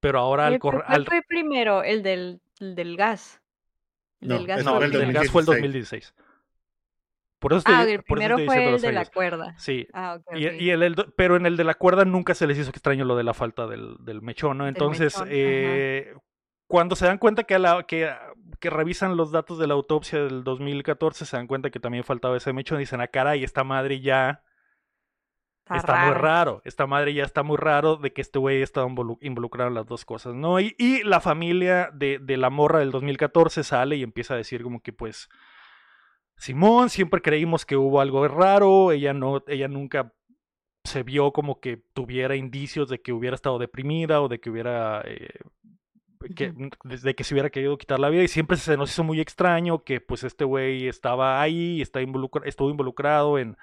[0.00, 1.82] Pero ahora al, Eh, pero corre- ¿Cuál al- fue primero?
[1.82, 3.40] El del, el del gas.
[4.20, 6.14] El No, del gas no, fue el el del gas fue el 2016.
[6.14, 6.14] 2016.
[7.38, 9.54] Por eso Ah, el por eso primero estoy fue el de la cuerda.
[9.56, 9.88] Sí.
[9.94, 10.36] Ah, ok.
[10.36, 10.52] Y, ok.
[10.60, 13.16] y el, el- pero en el de la cuerda nunca se les hizo extraño lo
[13.16, 14.68] de la falta del, del mechón, ¿no?
[14.68, 16.14] Entonces, mechón, eh,
[16.66, 18.10] cuando se dan cuenta que, a la, que,
[18.60, 22.36] que revisan los datos de la autopsia del 2014, se dan cuenta que también faltaba
[22.36, 24.42] ese mechón y dicen, ah, caray, esta madre ya
[25.76, 26.20] está, muy raro.
[26.20, 26.62] raro.
[26.64, 29.86] Esta madre ya está muy raro de que este güey estaba involu- involucrado en las
[29.86, 30.58] dos cosas, ¿no?
[30.60, 34.62] Y, y la familia de, de la morra del 2014 sale y empieza a decir
[34.62, 35.28] como que pues...
[36.36, 40.14] Simón, siempre creímos que hubo algo raro, ella no, ella nunca
[40.84, 45.02] se vio como que tuviera indicios de que hubiera estado deprimida o de que hubiera
[45.04, 45.28] eh,
[46.34, 46.70] que, Ujú.
[46.84, 49.84] desde que se hubiera querido quitar la vida y siempre se nos hizo muy extraño
[49.84, 53.58] que pues este güey estaba ahí, está involucra- estuvo involucrado en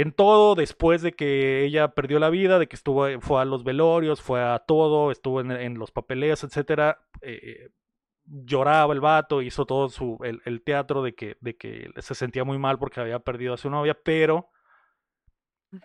[0.00, 3.64] en todo después de que ella perdió la vida, de que estuvo fue a los
[3.64, 7.00] velorios, fue a todo, estuvo en, en los papeleos, etcétera.
[7.22, 7.70] eh,
[8.24, 12.44] lloraba el vato, hizo todo su el, el teatro de que de que se sentía
[12.44, 14.50] muy mal porque había perdido a su novia, pero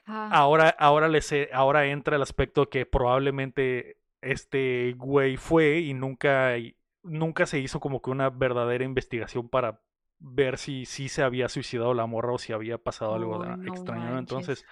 [0.05, 0.27] Ajá.
[0.29, 6.77] ahora, ahora, les, ahora entra el aspecto que probablemente este güey fue y nunca, y
[7.03, 9.81] nunca se hizo como que una verdadera investigación para
[10.19, 13.73] ver si sí se había suicidado la morra o si había pasado algo Oh, no
[13.73, 14.17] extraño.
[14.17, 14.65] Entonces,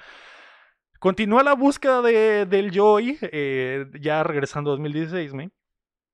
[1.00, 5.52] continúa la búsqueda de, del Joy, eh, ya regresando a 2016, ¿me?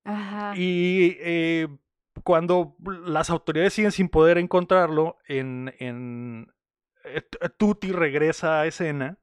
[0.04, 0.54] Ajá.
[0.56, 1.68] Y eh,
[2.24, 6.52] cuando las autoridades siguen sin poder encontrarlo, en, en
[7.04, 9.18] eh, T- Tutti regresa a escena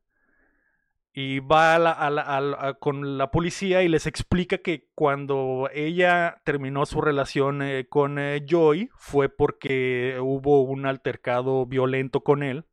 [1.18, 4.58] y va a la- a la- a la- a- con la policía y les explica
[4.58, 11.66] que cuando ella terminó su relación eh, con eh, Joy fue porque hubo un altercado
[11.66, 12.66] violento con él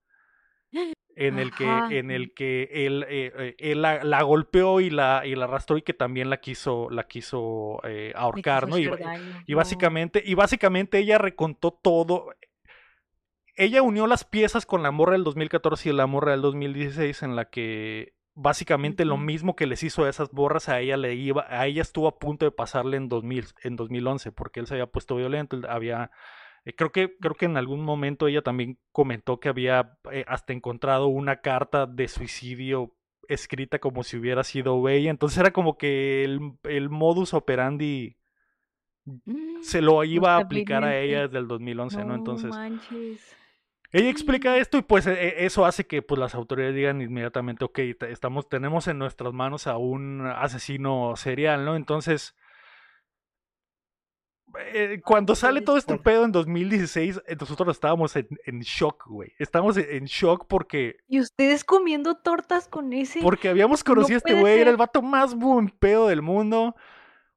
[1.14, 1.94] en el que Ajá.
[1.94, 5.76] en el que él, eh, eh, él la, la golpeó y la y la arrastró
[5.76, 7.80] y que también la quiso la quiso
[8.16, 8.86] ahorcar quiso no y,
[9.46, 12.30] y básicamente y básicamente ella recontó todo
[13.54, 17.36] ella unió las piezas con la morra del 2014 y la morra del 2016 en
[17.36, 21.44] la que básicamente lo mismo que les hizo a esas borras a ella le iba
[21.48, 24.86] a ella estuvo a punto de pasarle en 2000 en 2011 porque él se había
[24.86, 26.10] puesto violento había
[26.64, 30.52] eh, creo que creo que en algún momento ella también comentó que había eh, hasta
[30.52, 32.94] encontrado una carta de suicidio
[33.28, 38.16] escrita como si hubiera sido ella entonces era como que el, el modus operandi
[39.04, 43.36] Mm, se lo iba a aplicar a ella desde el 2011 no, entonces manches.
[43.92, 47.64] Ella explica esto y pues e- e- eso hace que pues las autoridades digan inmediatamente,
[47.64, 47.78] ok,
[48.08, 51.76] estamos, tenemos en nuestras manos a un asesino serial, ¿no?
[51.76, 52.34] Entonces,
[54.74, 59.32] eh, cuando sale todo este pedo en 2016, eh, nosotros estábamos en, en shock, güey.
[59.38, 63.20] Estábamos en, en shock porque, Y ustedes comiendo tortas con ese.
[63.22, 66.74] porque habíamos conocido a este güey, era el vato más buen pedo del mundo.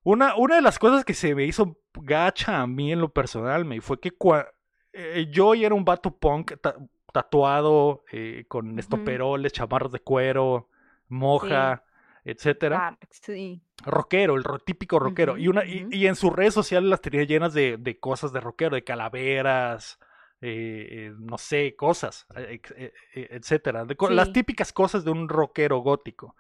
[0.03, 3.63] Una, una de las cosas que se me hizo gacha a mí en lo personal,
[3.63, 4.49] me fue que cua-
[4.95, 6.75] eh, yo era un vato punk ta-
[7.11, 10.69] tatuado, eh, con estoperoles, chamarras de cuero,
[11.07, 11.83] moja,
[12.23, 12.89] etcétera.
[12.89, 13.61] Ah, sí.
[13.85, 15.37] Rockero, el ro- típico rockero.
[15.37, 18.75] y, una, y, en sus redes sociales las tenía llenas de, de cosas de rockero,
[18.75, 19.99] de calaveras,
[20.41, 23.85] eh, eh, no sé, cosas, eh, eh, eh, etcétera.
[23.85, 26.35] de Las típicas cosas de un rockero gótico.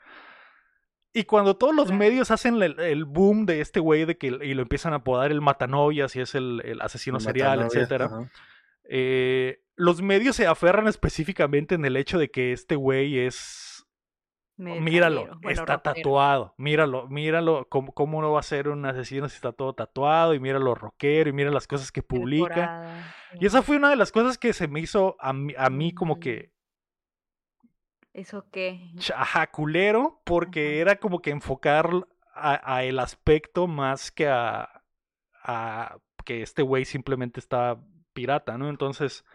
[1.15, 4.53] Y cuando todos los medios hacen el, el boom de este güey de que y
[4.53, 8.09] lo empiezan a apodar el matanovias y es el, el asesino serial, etcétera.
[8.83, 13.71] eh, los medios se aferran específicamente en el hecho de que este güey es
[14.57, 15.95] Míralo, bueno, está rockero.
[15.95, 16.53] tatuado.
[16.57, 17.67] Míralo, míralo.
[17.69, 20.33] ¿Cómo, ¿Cómo no va a ser un asesino si está todo tatuado?
[20.33, 23.03] Y mira lo rockero y mira las cosas que publica.
[23.39, 25.93] Y esa fue una de las cosas que se me hizo a mí, a mí
[25.93, 26.19] como Mm.
[26.21, 26.51] que,
[28.15, 28.79] ¿Eso qué?
[29.13, 30.81] ajá, culero, porque Ajá.
[30.81, 31.89] era como que enfocar
[32.33, 34.83] a, a el aspecto más que a,
[35.43, 37.77] a que este güey simplemente está
[38.13, 38.69] pirata, ¿no?
[38.69, 39.25] Entonces...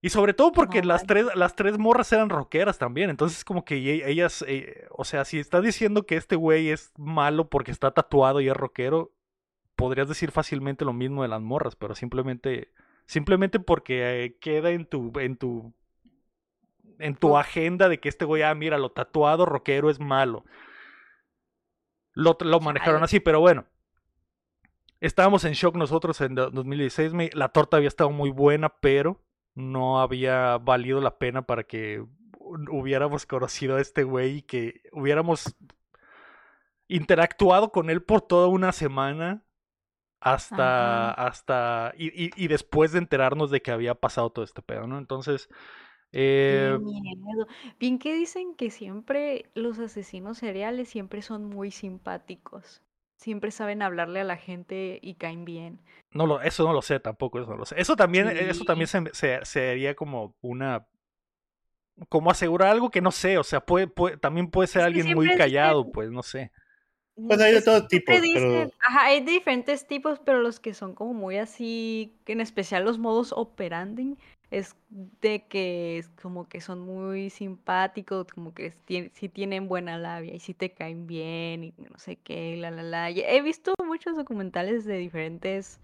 [0.00, 3.10] Y sobre todo porque No las tres, las tres morras eran rockeras también.
[3.10, 3.74] Entonces, como que
[4.06, 8.40] ellas, eh, o sea, si estás diciendo que este güey es malo porque está tatuado
[8.40, 9.12] y es rockero,
[9.74, 12.72] podrías decir fácilmente lo mismo de las morras, pero simplemente,
[13.06, 15.74] simplemente porque eh, queda en tu, en tu,
[16.98, 20.44] en tu agenda de que este güey, ah, mira, lo tatuado rockero es malo.
[22.14, 23.64] lo, lo manejaron así, pero bueno.
[25.00, 27.12] Estábamos en shock nosotros en do- 2016.
[27.12, 29.22] me- La torta había estado muy buena, pero
[29.54, 34.82] no había valido la pena para que hu- hubiéramos conocido a este güey y que
[34.92, 35.54] hubiéramos
[36.88, 39.44] interactuado con él por toda una semana
[40.20, 41.26] hasta Ajá.
[41.26, 44.98] hasta y, y- y después de enterarnos de que había pasado todo este pedo, ¿no?
[44.98, 45.48] Entonces,
[46.10, 47.46] Qué eh, miedo.
[47.78, 52.82] Bien que dicen que siempre los asesinos seriales siempre son muy simpáticos.
[53.16, 55.80] Siempre saben hablarle a la gente y caen bien.
[56.12, 57.74] no lo, eso no lo sé tampoco, eso no lo sé.
[57.80, 60.86] Eso también, eso también se, se- sería como una
[62.08, 65.14] como asegurar algo que no sé, o sea, puede, puede- también puede ser Es alguien
[65.16, 66.52] muy callado, dicen- pues, no sé.
[67.16, 71.14] Pues hay de todo tipo, pero- Ajá, hay diferentes tipos, pero los que son como
[71.14, 74.16] muy así, en especial los modos operandi,
[74.50, 74.76] es
[75.20, 80.34] de que es como que son muy simpáticos, como que si sí tienen buena labia
[80.34, 83.10] y sí te caen bien y no sé qué, la la la.
[83.10, 85.80] Y He visto muchos documentales de diferentes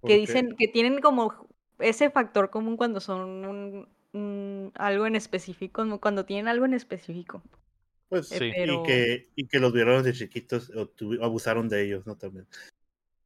[0.00, 0.20] ¿Por que qué?
[0.20, 1.46] dicen que tienen como
[1.78, 7.42] ese factor común cuando son un- un- algo en específico, cuando tienen algo en específico.
[8.08, 8.52] Pues, Eh, Sí.
[8.56, 10.90] pero y, que, y que los violaron de chiquitos o
[11.22, 12.16] abusaron de ellos, ¿no?
[12.16, 12.46] También.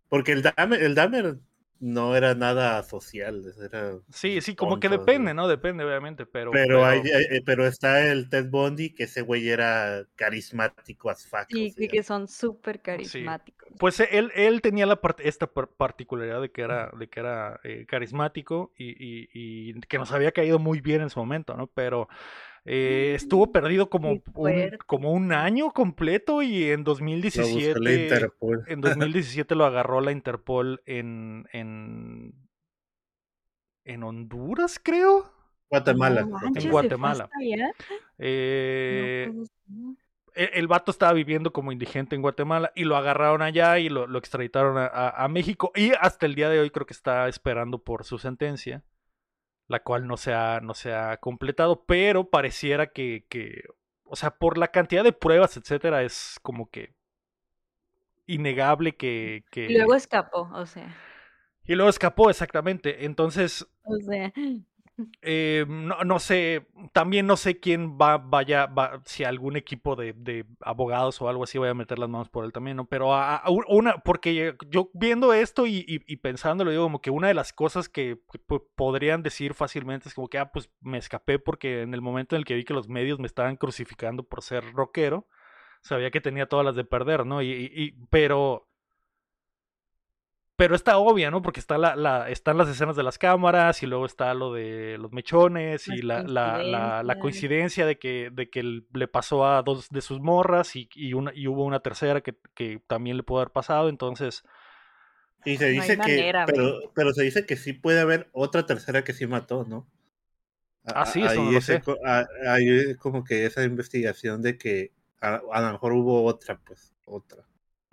[0.09, 1.39] Porque el Dahmer, el Dahmer
[1.81, 5.35] no era nada social, era Sí, sí, como que depende.
[5.35, 5.49] ¿no?
[5.49, 6.51] Depende, obviamente, pero...
[6.53, 11.47] Pero, hay, eh, pero está el Ted Bundy, que ese güey era carismático as fuck.
[11.49, 13.69] sí, que- sea, que son súper carismáticos.
[13.79, 17.21] Pues eh, él, él tenía la part- esta par- particularidad de que era, de que
[17.21, 21.55] era eh, carismático y, y- y que nos había caído muy bien en su momento,
[21.57, 21.67] ¿no?
[21.69, 22.09] Pero
[22.65, 24.23] eh, estuvo perdido como un,
[24.87, 28.65] como un año completo y en lo buscó la 2017, Interpol.
[28.69, 32.35] en 2017 lo agarró la Interpol en, en,
[33.85, 35.33] en Honduras, creo.
[35.71, 36.23] Guatemala.
[36.23, 37.31] No Guatemala.
[37.33, 37.71] No
[38.19, 39.55] Eh, puede ser.
[40.35, 44.07] el, el vato estaba viviendo como indigente en Guatemala y lo agarraron allá y lo,
[44.07, 47.29] lo extraditaron a, a- a México y hasta el día de hoy creo que está
[47.29, 48.83] esperando por su sentencia,
[49.71, 53.63] la cual no se ha, no se ha completado, pero pareciera que, que,
[54.03, 56.93] o sea, por la cantidad de pruebas, etcétera, es como que
[58.27, 59.45] innegable que...
[59.53, 59.67] que...
[59.67, 60.93] Y luego escapó, o sea.
[61.65, 63.05] Y luego escapó, exactamente.
[63.05, 64.33] Entonces, O sea,
[65.23, 70.13] eh, no, no sé, también no sé quién va, vaya, va, si algún equipo de,
[70.15, 72.87] de abogados o algo así vaya a meter las manos por él también, ¿no?
[72.87, 77.11] Pero a, a un- una, porque yo viendo esto y, y, pensándolo, digo como que
[77.11, 80.71] una de las cosas que, que po- podrían decir fácilmente es como que, ah, pues
[80.81, 83.57] me escapé porque en el momento en el que vi que los medios me estaban
[83.57, 85.27] crucificando por ser rockero,
[85.83, 87.43] sabía que tenía todas las de perder, ¿no?
[87.43, 88.70] Y- pero
[90.61, 91.41] pero está obvia, ¿no?
[91.41, 94.99] Porque está la, la, están las escenas de las cámaras y luego está lo de
[94.99, 99.89] los mechones y la, la, la, coincidencia de que, de que le pasó a dos
[99.89, 103.39] de sus morras y, y, una, y hubo una tercera que, que también le pudo
[103.39, 104.45] haber pasado, entonces...
[105.47, 106.91] Y se No dice que, manera, pero, güey.
[106.95, 109.87] pero se dice que sí puede haber otra tercera que sí mató, ¿no?
[110.85, 111.83] A- Ah, sí, eso ahí no lo ese sé.
[112.05, 114.93] a- Hay como que esa investigación de que
[115.23, 117.47] a, a lo mejor hubo otra, pues, otra.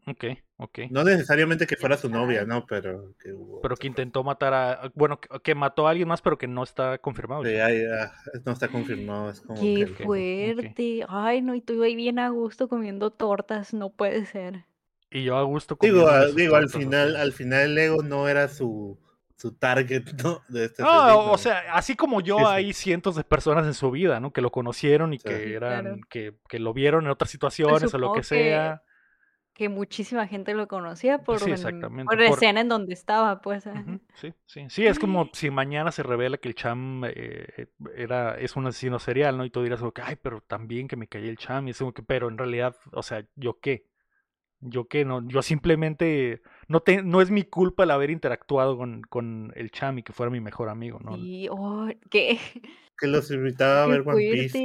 [0.10, 0.24] Ok,
[0.56, 0.80] ok.
[0.90, 2.48] No necesariamente que fuera su novia, Ay.
[2.48, 2.66] ¿no?
[2.66, 4.92] Pero que hubo Pero que intentó matar a...
[4.96, 7.44] Bueno, que, que mató a alguien más, pero que no está confirmado.
[7.44, 8.14] Sí, ahí, ah,
[8.46, 10.04] no está confirmado, es como qué que...
[10.06, 11.06] fuerte.
[11.10, 14.66] Ay, no, y tú ahí bien a gusto comiendo tortas, no puede ser.
[15.10, 18.02] Y yo a gusto Digo, comiéndome a- sus digo al final, al final el ego
[18.04, 18.98] no era su,
[19.36, 20.42] su target, ¿no?
[20.48, 22.50] De este No, o sea, así como yo, Sí, sí.
[22.52, 24.32] hay cientos de personas en su vida, ¿no?
[24.32, 25.26] Que lo conocieron y Sí.
[25.26, 26.00] que eran, claro.
[26.10, 28.84] que, que lo vieron en otras situaciones o lo que que sea.
[29.58, 32.94] Que muchísima gente lo conocía por, Sí, en- exactamente, por la por- escena en donde
[32.94, 33.64] estaba, pues.
[34.14, 34.66] Sí, sí.
[34.70, 39.00] Sí, es como si mañana se revela que el Cham eh, era, es un asesino
[39.00, 39.46] serial, ¿no?
[39.46, 41.68] Y tú dirás como que, ay, pero también que me cayó el Cham.
[41.68, 43.88] Y es como que, pero en realidad, o sea, ¿yo qué?
[44.60, 45.06] ¿Yo qué?
[45.06, 49.72] No, yo simplemente, no, te, no es mi culpa el haber interactuado con, con el
[49.72, 51.16] Cham y que fuera mi mejor amigo, ¿no?
[51.16, 52.40] Sí, oh, ¿qué?
[53.00, 54.58] Que los invitaba a ver One Piece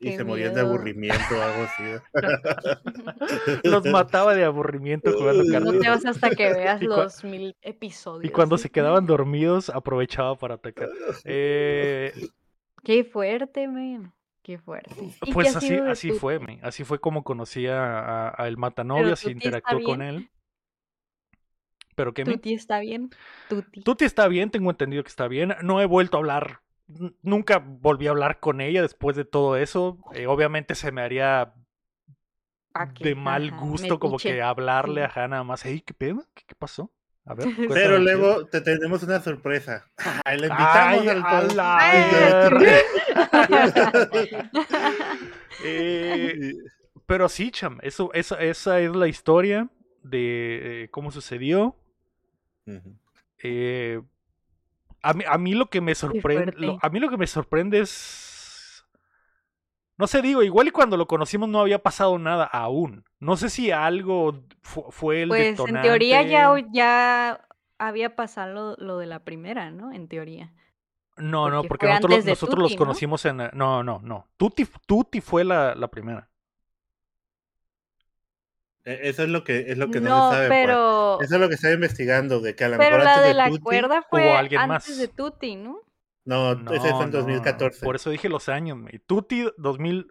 [0.00, 1.82] y, se morían de aburrimiento o algo así.
[3.64, 8.30] Los mataba de aburrimiento jugando No te vas hasta que veas los mil episodios.
[8.30, 8.64] Y cuando ¿sí?
[8.64, 10.90] se quedaban dormidos, aprovechaba para atacar.
[11.24, 12.12] Eh,
[12.84, 14.12] Qué fuerte, man.
[14.42, 14.94] Qué fuerte.
[15.22, 16.60] ¿Y qué pues así, así fue, me.
[16.62, 20.28] Así fue como conocí a, a- a el matanovias y interactuó con él.
[21.94, 23.10] Pero que ¿Tuti está bien?
[23.48, 23.82] Tuti.
[23.82, 25.54] Tuti está bien, tengo entendido que está bien.
[25.62, 26.60] No he vuelto a hablar,
[27.22, 29.98] nunca volví a hablar con ella después de todo eso.
[30.14, 31.54] Eh, obviamente se me haría
[32.94, 35.06] que- de mal ajá, gusto como que hablarle sí.
[35.06, 35.64] a Hannah más.
[35.64, 36.26] Hey, ¿qué pedo?
[36.34, 36.90] ¿Qué, qué pasó?
[37.26, 39.86] A ver, Pero luego te tenemos una sorpresa.
[40.24, 42.10] Ay, invitamos al Ay.
[45.62, 46.54] Eh,
[47.04, 49.68] Pero sí, cham, eso, esa, esa es la historia
[50.02, 51.76] de eh, cómo sucedió.
[53.42, 54.00] Eh,
[55.02, 56.78] a, mí, a mí lo que me sorprende.
[56.80, 58.29] a mí lo que me sorprende es.
[60.00, 63.04] No sé, digo, igual y cuando lo conocimos no había pasado nada aún.
[63.18, 66.70] No sé si algo fu- fue el Pues en teoría ya, detonante.
[66.72, 67.46] ya
[67.78, 69.92] había pasado lo, lo de la primera, ¿no?
[69.92, 70.52] En teoría.
[71.18, 73.36] No, no, porque nosotros, nosotros los conocimos en.
[73.52, 74.26] No, no, no.
[74.38, 76.30] Tutti, Tutti fue la, la primera.
[78.84, 80.48] E- Eso es lo que es lo que no, No, se sabe.
[80.48, 80.60] pues.
[80.60, 83.22] pero, Eso es lo que está investigando, de que a lo pero mejor la antes
[83.24, 84.98] de de la Tutti- cuerda fue alguien antes más.
[84.98, 85.80] de Tutti, ¿no?
[86.24, 87.84] No, No, ese fue en no, 2014.
[87.84, 88.78] Por eso dije los años.
[88.80, 88.98] güey.
[89.06, 90.06] Tutti, 2000,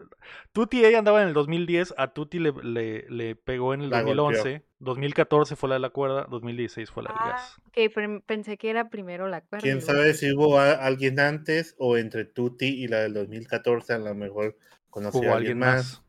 [0.52, 4.02] Tutti ella andaba en el 2010, a Tutti le, le, le pegó en el La
[4.02, 4.24] golpeó.
[4.24, 7.56] 2011, 2014 fue la de la cuerda, 2016 fue la del Ah, gas.
[7.68, 9.62] ok, pero pensé que era primero la cuerda.
[9.62, 14.00] Quién sabe si hubo a- alguien antes o entre Tutti y la del 2014 a
[14.00, 14.58] lo mejor
[14.90, 16.02] conoció a alguien más.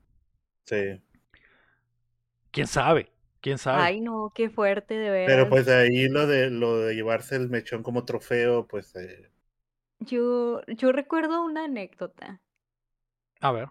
[0.64, 1.00] Sí.
[2.50, 3.12] ¿Quién sabe?
[3.40, 3.82] ¿Quién sabe?
[3.82, 5.26] Ay, no, qué fuerte, de veras.
[5.34, 9.29] Pero pues ahí lo de lo de llevarse el mechón como trofeo, pues eh,
[10.00, 12.40] Yo, yo recuerdo una anécdota.
[13.40, 13.68] A ver.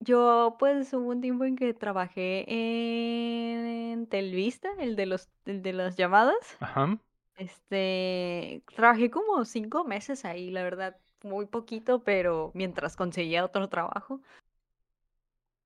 [0.00, 5.72] Yo, pues, hubo un tiempo en que trabajé en Telvista, el de los, el de
[5.72, 6.36] las llamadas.
[6.60, 6.98] Ajá.
[7.36, 14.20] Este, trabajé como cinco meses ahí, la verdad, muy poquito, pero mientras conseguía otro trabajo.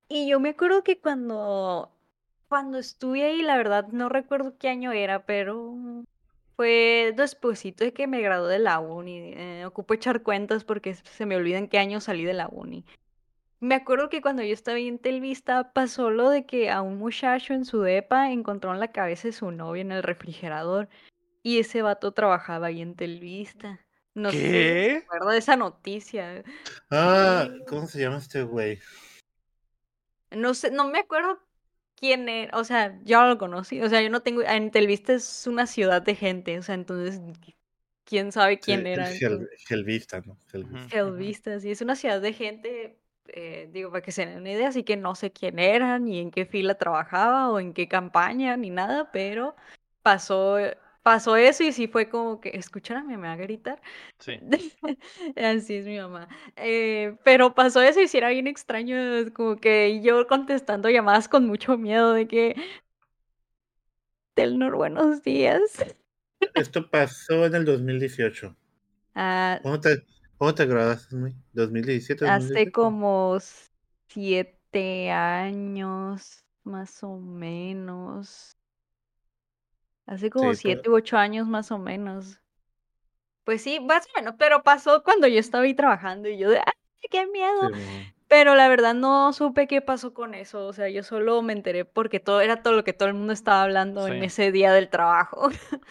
[0.09, 1.91] Y yo me acuerdo que cuando,
[2.49, 5.77] cuando estuve ahí, la verdad, no recuerdo qué año era, pero
[6.61, 9.33] fue despuesito de que me gradué de la uni.
[9.35, 12.85] Eh, ocupo echar cuentas porque se me olvida en qué año salí de la uni.
[13.61, 16.99] Me acuerdo que cuando yo estaba ahí en Telvista pasó lo de que a un
[16.99, 20.91] muchacho en su depa encontró en la cabeza de su novia en el refrigerador
[21.43, 23.81] y ese vato trabajaba ahí en Telvista.
[24.13, 24.93] No sé ¿Qué?
[24.93, 26.45] me acuerdo de esa noticia.
[26.91, 27.49] Ah.
[27.69, 28.79] ¿cómo se llama este güey?
[30.31, 31.41] No sé, no me acuerdo
[32.01, 35.13] quién era, o sea, yo no lo conocí, o sea, yo no tengo, en Telvista
[35.15, 37.21] es una ciudad de gente, o sea, entonces,
[38.05, 39.11] quién sabe quién el era.
[39.21, 40.39] Hel- Helvista, ¿no?
[40.91, 41.61] Helvista.
[41.61, 44.83] Sí, es una ciudad de gente, eh, digo, para que se den una idea, así
[44.85, 48.71] que no sé quién era, ni en qué fila trabajaba, o en qué campaña, ni
[48.71, 49.55] nada, pero
[50.03, 50.57] pasó,
[51.03, 53.81] pasó eso y sí fue como que, escuchan a mi mamá gritar.
[54.19, 54.39] Sí.
[55.37, 56.29] Así es mi mamá.
[56.57, 58.97] Eh, pero pasó eso y sí era bien extraño,
[59.33, 62.55] como que yo contestando llamadas con mucho miedo de que,
[64.35, 65.61] Telnor, buenos días.
[66.55, 68.57] Esto pasó en el 2018.
[69.13, 70.05] Ah, ¿Cómo te,
[70.39, 71.35] cómo te graduaste, güey?
[71.53, 72.29] ¿2017?
[72.29, 72.71] hace 2018?
[72.73, 73.39] como
[74.07, 78.57] siete años, más o menos.
[80.11, 80.59] Hace como Sí, pues.
[80.59, 82.41] siete u ocho años más o menos.
[83.45, 86.59] Pues sí, más o menos, pero pasó cuando yo estaba ahí trabajando y yo de,
[86.59, 87.69] ¡ay, qué miedo!
[87.73, 88.13] Sí.
[88.27, 91.85] Pero la verdad no supe qué pasó con eso, o sea, yo solo me enteré
[91.85, 94.89] porque todo era todo lo que todo el mundo estaba hablando en ese día del
[94.89, 95.49] trabajo.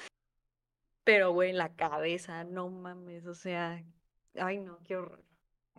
[1.06, 3.82] Pero güey, la cabeza, no mames, o sea,
[4.36, 5.24] ay no, qué horror.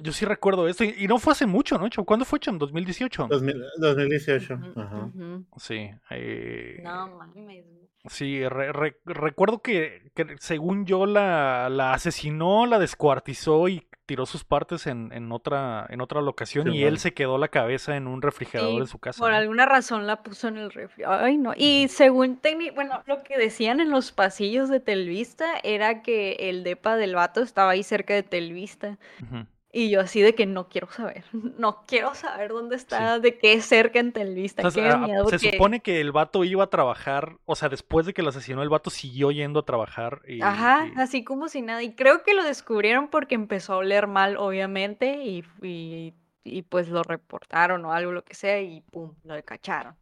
[0.02, 0.84] Yo sí recuerdo esto.
[0.84, 1.88] Y no fue hace mucho, ¿no?
[2.04, 2.50] ¿Cuándo fue, Cho?
[2.50, 3.26] ¿En 2018?
[3.28, 4.54] 2000 2018.
[4.54, 5.10] Ujú, Ajá.
[5.58, 5.90] Sí.
[6.10, 7.64] eh, No mames.
[8.06, 14.24] Sí, re- re- recuerdo que, que según yo la, la asesinó, la descuartizó y tiró
[14.24, 17.96] sus partes en, en otra, en otra locación Sí, y él se quedó la cabeza
[17.96, 19.18] en un refrigerador Sí, en su casa.
[19.20, 19.36] por ¿no?
[19.36, 21.04] alguna razón la puso en el refri.
[21.06, 21.52] Ay, no.
[21.54, 26.64] Y según técnico, bueno, lo que decían en los pasillos de Telvista era que el
[26.64, 28.98] depa del vato estaba ahí cerca de Telvista.
[29.22, 29.44] Ujú.
[29.72, 33.60] Y yo así de que no quiero saber, no quiero saber dónde está, de qué
[33.60, 36.42] cerca en Telvista, O sea, qué a- a- miedo se que- supone que el vato
[36.42, 39.64] iba a trabajar, o sea, después de que lo asesinó, el vato siguió yendo a
[39.64, 40.22] trabajar.
[40.26, 41.82] Y, Ajá, y- así como si nada.
[41.84, 46.88] Y creo que lo descubrieron porque empezó a oler mal, obviamente, y, y, y pues
[46.88, 49.94] lo reportaron o algo, lo que sea, y pum, lo cacharon.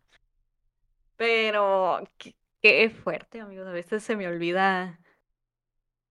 [1.16, 3.66] Pero qué, qué fuerte, amigos.
[3.66, 4.99] A veces se me olvida,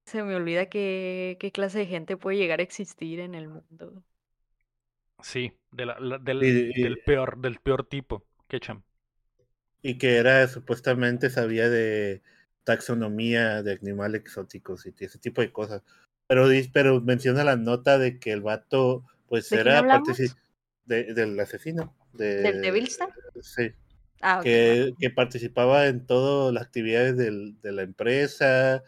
[0.08, 4.04] se me olvida qué, qué clase de gente puede llegar a existir en el mundo.
[5.22, 6.48] sí, de la- la- del, Y-
[6.82, 8.24] y- del peor, del peor tipo.
[8.48, 8.84] Qué cham.
[9.82, 12.22] Y que era supuestamente sabía de
[12.64, 15.82] taxonomía de animales exóticos y ese tipo de cosas.
[16.28, 19.82] Pero, pero menciona la nota de que el vato, pues ¿De quién era
[20.86, 21.94] de- del asesino.
[22.14, 23.10] De, ¿Del Devilsta?
[23.42, 23.72] Sí,
[24.22, 28.84] Ah, ok, que, que participaba en todas las actividades del- de la empresa,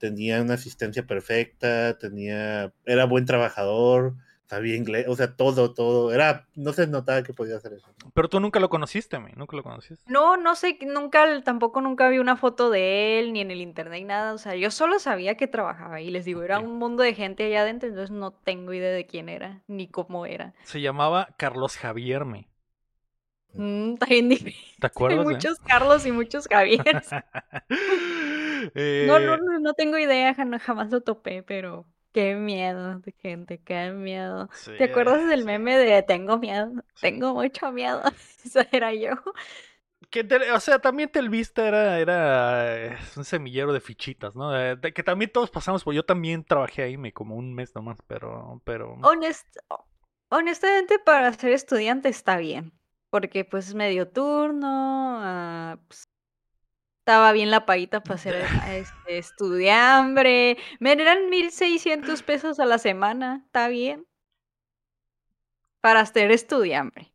[0.00, 4.14] tenía una asistencia perfecta, tenía, era buen trabajador,
[4.46, 7.86] sabía inglés, o sea, todo, todo, era, no se notaba que podía hacer eso.
[8.14, 10.02] Pero tú nunca lo conociste, mi, nunca lo conociste.
[10.10, 14.00] No, no sé, nunca, tampoco nunca vi una foto de él, ni en el internet,
[14.00, 14.32] ni nada.
[14.32, 16.10] O sea, yo solo sabía que trabajaba ahí.
[16.10, 19.28] Les digo, era un mundo de gente allá adentro, entonces no tengo idea de quién
[19.28, 20.54] era, ni cómo era.
[20.64, 22.48] Se llamaba Carlos Javier, mi.
[23.52, 24.76] Mm, está bien difícil.
[24.80, 25.26] ¿Te Hay acuerdas?
[25.26, 25.30] eh?
[25.30, 27.02] muchos Carlos y muchos Javier.
[28.74, 33.62] Eh, No, no, no, no tengo idea, jam- jamás lo topé, pero qué miedo gente,
[33.62, 34.48] qué miedo.
[34.50, 35.46] sí, ¿Te acuerdas del sí.
[35.46, 36.70] meme de tengo miedo?
[37.00, 38.02] Tengo mucho miedo.
[38.44, 39.10] Esa era yo.
[40.10, 44.50] Que te- o sea, también Telvista era, era eh, un semillero de fichitas, ¿no?
[44.50, 47.98] De- de que también todos pasamos, yo también trabajé ahí me como un mes nomás,
[48.08, 49.58] pero, pero Honest-
[50.30, 52.72] honestamente, para ser estudiante está bien,
[53.10, 54.68] porque pues es medio turno,
[55.22, 56.08] ah, pues,
[57.10, 62.78] estaba bien la paguita para ser ah, este, estudiambre, me eran 1600 pesos a la
[62.78, 64.06] semana, está bien,
[65.80, 67.12] para ser estudiambre,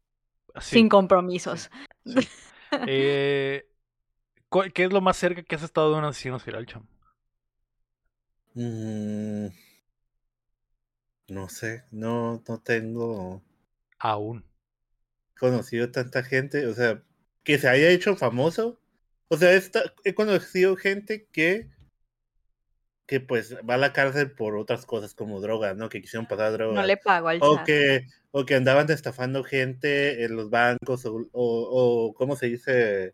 [0.59, 1.69] sí, sin compromisos.
[2.05, 2.29] sí.
[2.85, 3.67] Eh,
[4.49, 6.87] ¿cu- ¿Qué es lo más cerca que has estado de un asesino serial, cham?
[8.55, 9.49] Mm,
[11.27, 13.43] no sé, no, no tengo
[13.99, 14.45] Aún.
[15.39, 17.01] conocido tanta gente, o sea,
[17.43, 18.77] que se haya hecho famoso.
[19.27, 21.67] O sea, esta- he conocido gente que,
[23.07, 25.89] que pues va a la cárcel por otras cosas como drogas, ¿no?
[25.89, 26.75] Que quisieron pasar drogas.
[26.75, 27.65] No le pago al O chat.
[27.65, 33.13] que, o que andaban estafando gente en los bancos, o, o, o, ¿cómo se dice?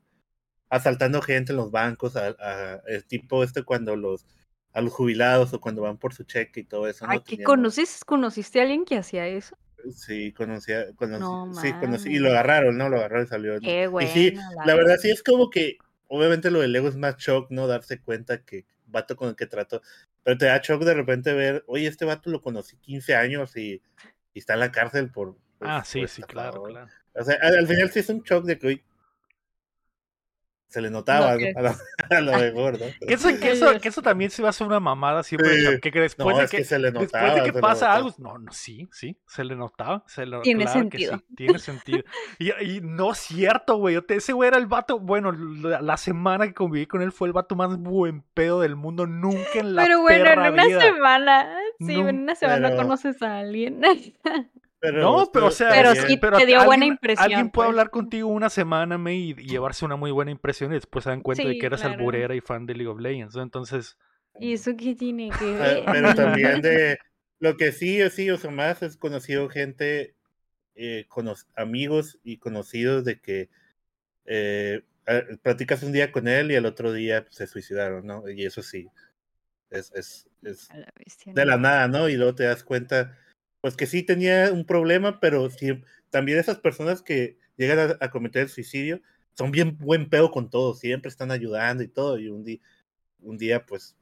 [0.70, 4.26] Asaltando gente en los bancos, a, a- el tipo este cuando los,
[4.74, 7.06] a los jubilados o cuando van por su cheque y todo eso.
[7.06, 7.12] ¿no?
[7.12, 8.04] Ay, ¿qué conoces?
[8.06, 9.58] ¿Conociste a alguien que hacía eso?
[9.94, 12.88] Sí, conocía, conocí, No sí, conocí, y lo agarraron, ¿no?
[12.88, 13.54] Lo agarraron y salió.
[13.56, 13.60] ¿no?
[13.62, 15.78] Qué y sí, buena, la la verdad sí es como que,
[16.12, 17.68] obviamente lo del ego es más shock, ¿no?
[17.68, 19.82] Darse cuenta que vato con el que trato,
[20.24, 23.82] pero te da shock de repente ver, oye, este vato lo conocí 15 años y,
[24.34, 25.36] y está en la cárcel por...
[25.58, 26.72] por- Ah, sí, por sí, claro, estafador".
[26.72, 26.92] claro.
[27.14, 28.84] O sea, al, al final sí es un shock de que hoy
[30.72, 31.46] se le notaba, ¿no?
[31.58, 31.70] A, lo,
[32.10, 32.86] a lo mejor, ¿no?
[33.08, 35.80] Que eso, que, eso, que eso también se va a hacer una mamada siempre, Sí.
[35.82, 38.14] que, que después No, de es que, que se le después de que pasa algo,
[38.18, 41.24] no, no, sí, sí, se le notaba, se le, Tiene claro que sí, sentido.
[41.36, 42.04] tiene sentido.
[42.40, 46.48] Y, y no es cierto, güey, ese güey era el vato, bueno, la, la semana
[46.48, 49.84] que conviví con él fue el vato más buen pedo del mundo, nunca en la
[49.84, 50.82] Pero bueno, en una vida.
[50.82, 51.50] semana,
[51.80, 53.82] sí, en una semana pero- conoces a alguien.
[54.82, 57.52] Pero, No, pero o sea, Pero también- sí pero te dio alguien, buena impresión, Alguien
[57.52, 57.74] puede pues.
[57.74, 61.22] hablar contigo una semana, me, y, llevarse una muy buena impresión y después se dan
[61.22, 61.94] cuenta de que claro.
[61.94, 63.44] alburera y fan de League of Legends, ¿no?
[63.44, 63.96] Entonces,
[64.40, 65.86] ¿Y eso qué tiene que Ah, ver?
[65.92, 66.16] Pero
[66.60, 66.98] también de
[67.40, 70.16] lo que sí, sí, o sea, más es conocido gente,
[70.76, 71.06] eh,
[71.56, 73.50] amigos y conocidos de que
[74.26, 74.82] eh,
[75.44, 78.28] platicas un día con él y el otro día pues, se suicidaron, ¿no?
[78.30, 78.88] Y eso sí,
[79.70, 81.64] es, es, es A la bestia, de la no.
[81.64, 82.10] nada, ¿no?
[82.10, 83.18] Y luego te das cuenta,
[83.62, 88.12] pues que sí tenía un problema, pero sí, también esas personas que llegan a, a
[88.12, 89.02] cometer el suicidio
[89.38, 92.60] son bien buen pedo con todo, siempre están ayudando y todo, y un día,
[93.22, 93.96] un día pues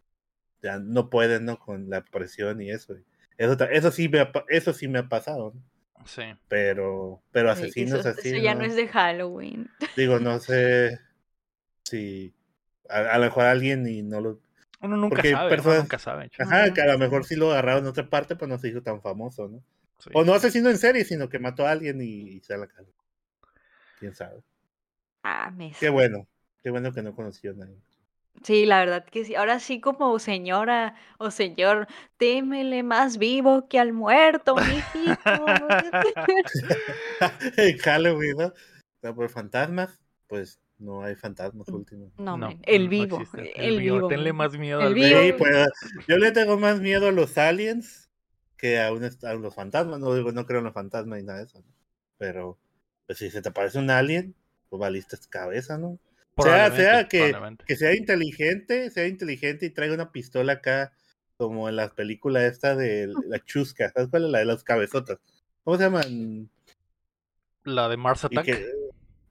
[0.62, 1.60] ya no pueden, ¿no?
[1.60, 2.96] Con la presión y eso.
[3.38, 5.64] Eso, eso sí me ha, pa- eso sí me ha pasado, ¿no?
[6.06, 6.24] sí.
[6.48, 8.60] pero, pero asesinos eso, así, eso ya ¿no?
[8.62, 9.70] no es de Halloween.
[9.96, 11.00] digo, no sé
[11.84, 12.34] si
[12.90, 14.40] a, a lo mejor alguien y no lo,
[14.82, 16.32] Uno nunca Porque sabe, personas- uno nunca sabe.
[16.40, 18.82] ajá, que a lo mejor sí lo agarraron en otra parte, pues no se hizo
[18.82, 19.62] tan famoso, ¿no?
[20.00, 20.10] Sí.
[20.14, 22.88] O no asesino en serie, sino que mató a alguien y, y se la cagó.
[24.00, 24.42] Quién sabe.
[25.24, 26.26] Ah, me Qué bueno.
[26.64, 27.76] Qué bueno que no conoció a nadie.
[28.44, 29.36] Sí, la verdad que sí.
[29.36, 35.58] Ahora sí, como señora o señor, témele más vivo que al muerto, mijito.
[37.58, 38.54] en Halloween, ¿no?
[39.02, 42.12] No, por fantasmas, pues no hay fantasmas últimos.
[42.18, 43.22] No, No, el no vivo.
[43.56, 44.08] El, vivo.
[44.08, 45.20] Tenle más miedo El al vivo.
[45.22, 45.70] Sí, pues
[46.08, 48.10] yo le tengo más miedo a los aliens
[48.58, 50.00] que a, un, a los fantasmas.
[50.00, 51.60] No digo, no creo en los fantasmas ni nada de eso.
[51.60, 51.66] ¿no?
[52.18, 52.58] Pero,
[53.06, 54.36] pues si se te parece un alien,
[54.70, 56.00] pues valiste cabeza, ¿no?
[56.38, 60.94] Sea, sea que, que sea inteligente, sea inteligente y traiga una pistola acá,
[61.36, 65.20] como en las películas esta de la chusca, ¿sabes cuál es la de las cabezotas?
[65.66, 66.50] ¿Cómo se llaman?
[67.66, 68.46] La de Mars Attack.
[68.46, 68.79] que-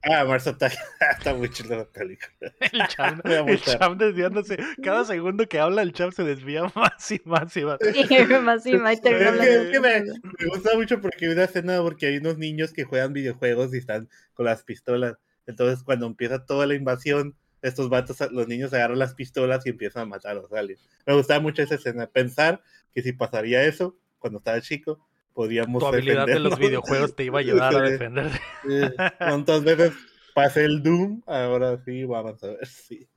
[0.03, 0.73] Ah, Mars Attack,
[1.17, 2.53] está muy chula la película.
[2.71, 4.57] El cham, el cham desviándose.
[4.81, 7.79] Cada segundo que habla, el cham se desvía más y más y más.
[7.81, 10.75] Y más y más, y termina Es que- hablando es que me, de- me gusta
[10.77, 14.45] mucho porque hay una escena porque hay unos niños que juegan videojuegos y están con
[14.45, 15.17] las pistolas.
[15.47, 20.03] Entonces, cuando empieza toda la invasión, estos vatos, los niños agarran las pistolas y empiezan
[20.03, 20.87] a matar a los aliens.
[21.05, 22.07] Me gustaba mucho esa escena.
[22.07, 22.61] Pensar
[22.93, 25.08] que si pasaría eso cuando estaba chico,
[25.47, 27.91] Tu habilidad de los videojuegos te iba a ayudar a Sí.
[27.93, 28.31] defender.
[29.17, 29.93] ¿Cuántas veces
[30.33, 31.21] pasé el Doom?
[31.27, 33.07] Ahora sí, vamos a ver si.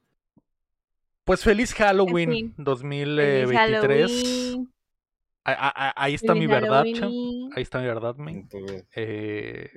[1.25, 2.53] Pues feliz Halloween fin.
[2.55, 4.11] Feliz 2023.
[4.11, 4.73] Halloween,
[5.45, 6.85] A- a- a- Ahí está mi verdad.
[6.85, 8.15] Ahí está mi verdad.
[8.29, 9.71] Entonces, Eh,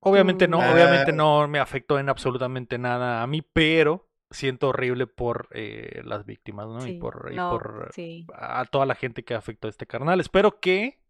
[0.00, 0.72] obviamente no, Ah.
[0.72, 6.24] obviamente no me afectó en absolutamente nada a mí, pero siento horrible por eh, las
[6.24, 6.78] víctimas, ¿no?
[6.86, 8.26] y Sí, por, y no, por sí.
[8.32, 10.20] a toda la gente que afectó a este carnal.
[10.20, 11.00] Espero que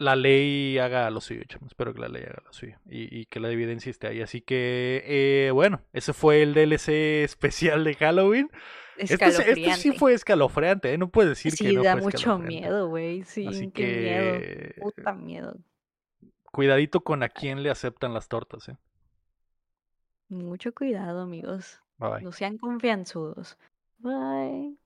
[0.00, 1.66] la ley haga lo suyo, chamo.
[1.66, 2.78] Espero que la ley haga lo suyo.
[2.86, 4.22] Y, y que la evidencia esté ahí.
[4.22, 6.88] Así que, eh, bueno, ese fue el DLC
[7.24, 8.50] especial de Halloween.
[8.96, 10.98] Este, este sí fue escalofriante, ¿eh?
[10.98, 13.24] No puedes decir que Sí, no da fue mucho miedo, güey.
[13.24, 14.44] Sí, Así qué miedo.
[14.76, 15.56] Puta miedo.
[16.52, 18.76] cuidadito con a quién le aceptan las tortas, ¿eh?
[20.28, 21.80] Mucho cuidado, amigos.
[21.98, 22.22] Bye bye.
[22.22, 23.58] No sean confianzudos.
[23.98, 24.79] Bye.